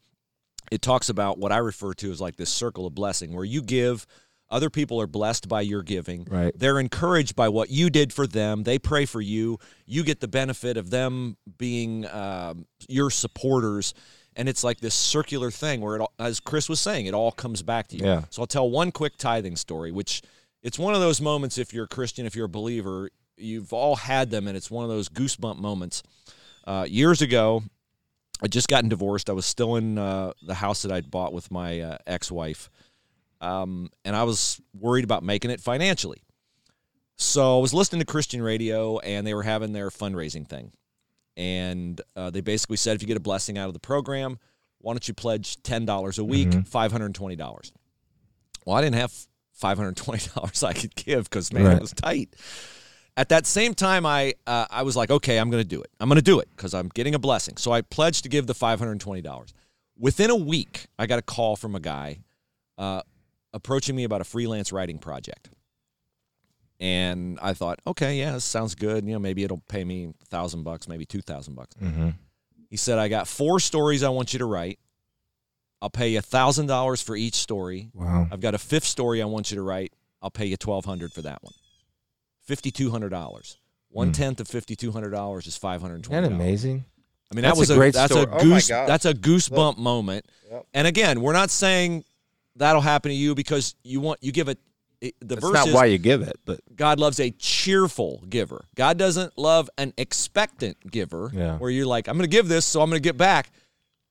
[0.71, 3.63] It talks about what i refer to as like this circle of blessing where you
[3.63, 4.07] give
[4.51, 6.27] other people are blessed by your giving.
[6.31, 6.53] Right.
[6.57, 8.63] they're encouraged by what you did for them.
[8.63, 9.59] They pray for you.
[9.87, 13.95] You get the benefit of them being um, your supporters.
[14.37, 17.33] And it's like this circular thing where it all, as chris was saying it all
[17.33, 18.05] comes back to you.
[18.05, 18.25] Yeah.
[18.31, 20.23] so i'll tell one quick tithing story which
[20.65, 23.95] it's one of those moments if you're a christian if you're a believer you've all
[23.95, 26.03] had them and it's one of those goosebump moments
[26.67, 27.63] uh, years ago
[28.43, 31.51] i just gotten divorced i was still in uh, the house that i'd bought with
[31.53, 32.69] my uh, ex-wife
[33.41, 36.23] um, and I was worried about making it financially.
[37.19, 40.73] So I was listening to Christian radio, and they were having their fundraising thing.
[41.37, 44.39] and uh, they basically said if you get a blessing out of the program,
[44.79, 47.71] why don't you pledge ten dollars a week, five hundred and twenty dollars.
[48.65, 49.13] Well, I didn't have
[49.55, 51.77] five hundred twenty dollars I could give because man, Right.
[51.77, 52.35] it was tight.
[53.17, 55.91] At that same time, I uh, I was like, okay, I'm going to do it.
[56.01, 57.57] I'm going to do it because I'm getting a blessing.
[57.57, 59.55] So I pledged to give the five hundred twenty dollars.
[59.97, 62.19] Within a week, I got a call from a guy
[62.77, 63.03] uh,
[63.53, 65.51] approaching me about a freelance writing project.
[66.81, 69.07] And I thought, okay, yeah, this sounds good.
[69.07, 71.77] You know, maybe it'll pay me a thousand bucks, maybe two thousand bucks.
[71.81, 72.11] Mm-hmm.
[72.69, 74.81] He said, I got four stories I want you to write.
[75.85, 77.91] I'll pay you a thousand dollars for each story.
[77.93, 78.27] Wow.
[78.33, 79.93] I've got a fifth story I want you to write.
[80.23, 81.53] I'll pay you twelve hundred for that one.
[82.41, 83.59] Fifty two hundred dollars.
[83.91, 84.13] One hmm.
[84.13, 86.23] tenth of fifty two hundred dollars is five hundred twenty.
[86.23, 86.87] Isn't that amazing?
[87.31, 88.25] I mean, That's that was a great that's story.
[88.25, 88.69] a Oh my goose.
[88.69, 88.89] gosh.
[88.89, 90.25] that's a goosebump moment.
[90.51, 90.67] Yep.
[90.73, 92.05] And again, we're not saying
[92.57, 94.59] that'll happen to you because you want you give it.
[95.03, 98.23] it- The That's verse not is why you give it, but God loves a cheerful
[98.31, 98.65] giver.
[98.75, 101.59] God doesn't love an expectant giver, Yeah.
[101.59, 103.51] where you're like, I'm going to give this, so I'm going to get back.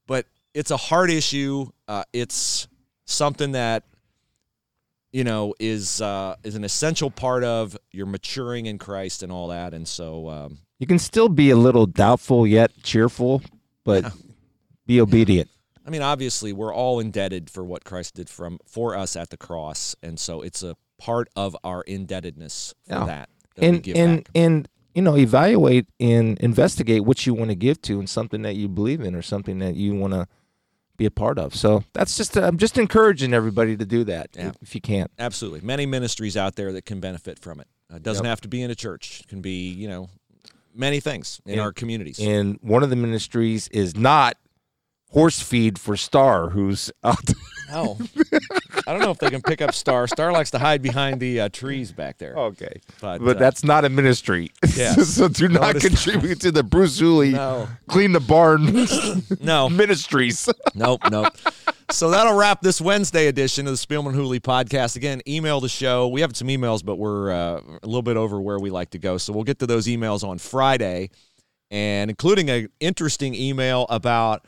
[0.06, 1.68] But it's a hard issue.
[1.88, 2.68] Uh, it's
[3.06, 3.84] something that
[5.12, 9.48] you know is uh, is an essential part of your maturing in Christ and all
[9.50, 9.74] that.
[9.74, 13.42] And so, um, you can still be a little doubtful yet cheerful,
[13.84, 14.12] but
[14.86, 15.50] be obedient.
[15.86, 19.38] I mean, obviously, we're all indebted for what Christ did from for us at the
[19.38, 23.06] cross, and so it's a part of our indebtedness for Yeah.
[23.06, 23.30] that.
[23.56, 24.30] that and and back.
[24.36, 28.56] and you know evaluate and investigate what you want to give to and something that
[28.56, 30.28] you believe in or something that you want to
[30.98, 34.52] be a part of so that's just i'm just encouraging everybody to do that Yeah.
[34.62, 35.62] if you can't Absolutely.
[35.62, 37.68] Many ministries out there that can benefit from it.
[37.92, 38.30] Uh, It doesn't Yep.
[38.30, 39.22] have to be in a church.
[39.22, 40.10] It can be, you know,
[40.74, 42.20] many things in And- our communities.
[42.20, 44.38] and one of the ministries is not
[45.10, 47.26] horse feed for star who's out
[47.70, 47.98] no.
[48.88, 50.08] I don't know if they can pick up Star.
[50.08, 52.36] Star likes to hide behind the uh, trees back there.
[52.36, 55.10] okay But, but, uh, that's not a ministry Yes.
[55.16, 55.90] so do not Notice that.
[55.90, 57.68] contribute to the bruce Hooley No.
[57.88, 58.86] clean the barn
[59.42, 59.70] No.
[59.84, 61.34] ministries Nope, nope.
[61.92, 64.96] So that'll wrap this Wednesday edition of the Spielman Hooley podcast.
[64.96, 66.08] Again, email the show.
[66.08, 69.00] We have some emails, but we're uh, a little bit over where we like to
[69.00, 69.18] go.
[69.20, 71.12] So we'll get to those emails on Friday,
[71.70, 74.46] and including an interesting email about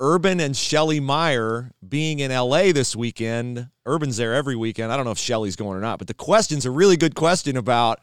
[0.00, 3.68] Urban and Shelley Meyer being in LA this weekend.
[3.86, 4.92] Urban's there every weekend.
[4.92, 7.56] I don't know if Shelley's going or not, but the question's a really good question
[7.56, 8.00] about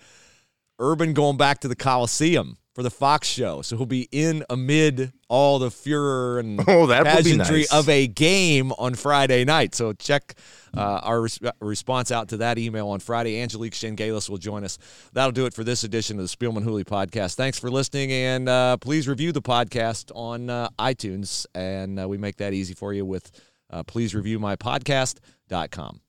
[0.77, 3.61] Urban going back to the Coliseum for the Fox show.
[3.61, 7.73] So he'll be in amid all the furor and Oh, that would be pageantry nice.
[7.73, 9.73] of a game on Friday night.
[9.73, 10.35] So check
[10.75, 13.41] uh, our res- response out to that email on Friday.
[13.41, 14.77] Angelique Chengelis will join us.
[15.13, 17.35] That'll do it for this edition of the Spielman Hooley podcast.
[17.35, 21.45] Thanks for listening, and uh, please review the podcast on uh, iTunes.
[21.55, 23.31] And uh, we make that easy for you with
[23.71, 26.01] uh, please review my podcast.com.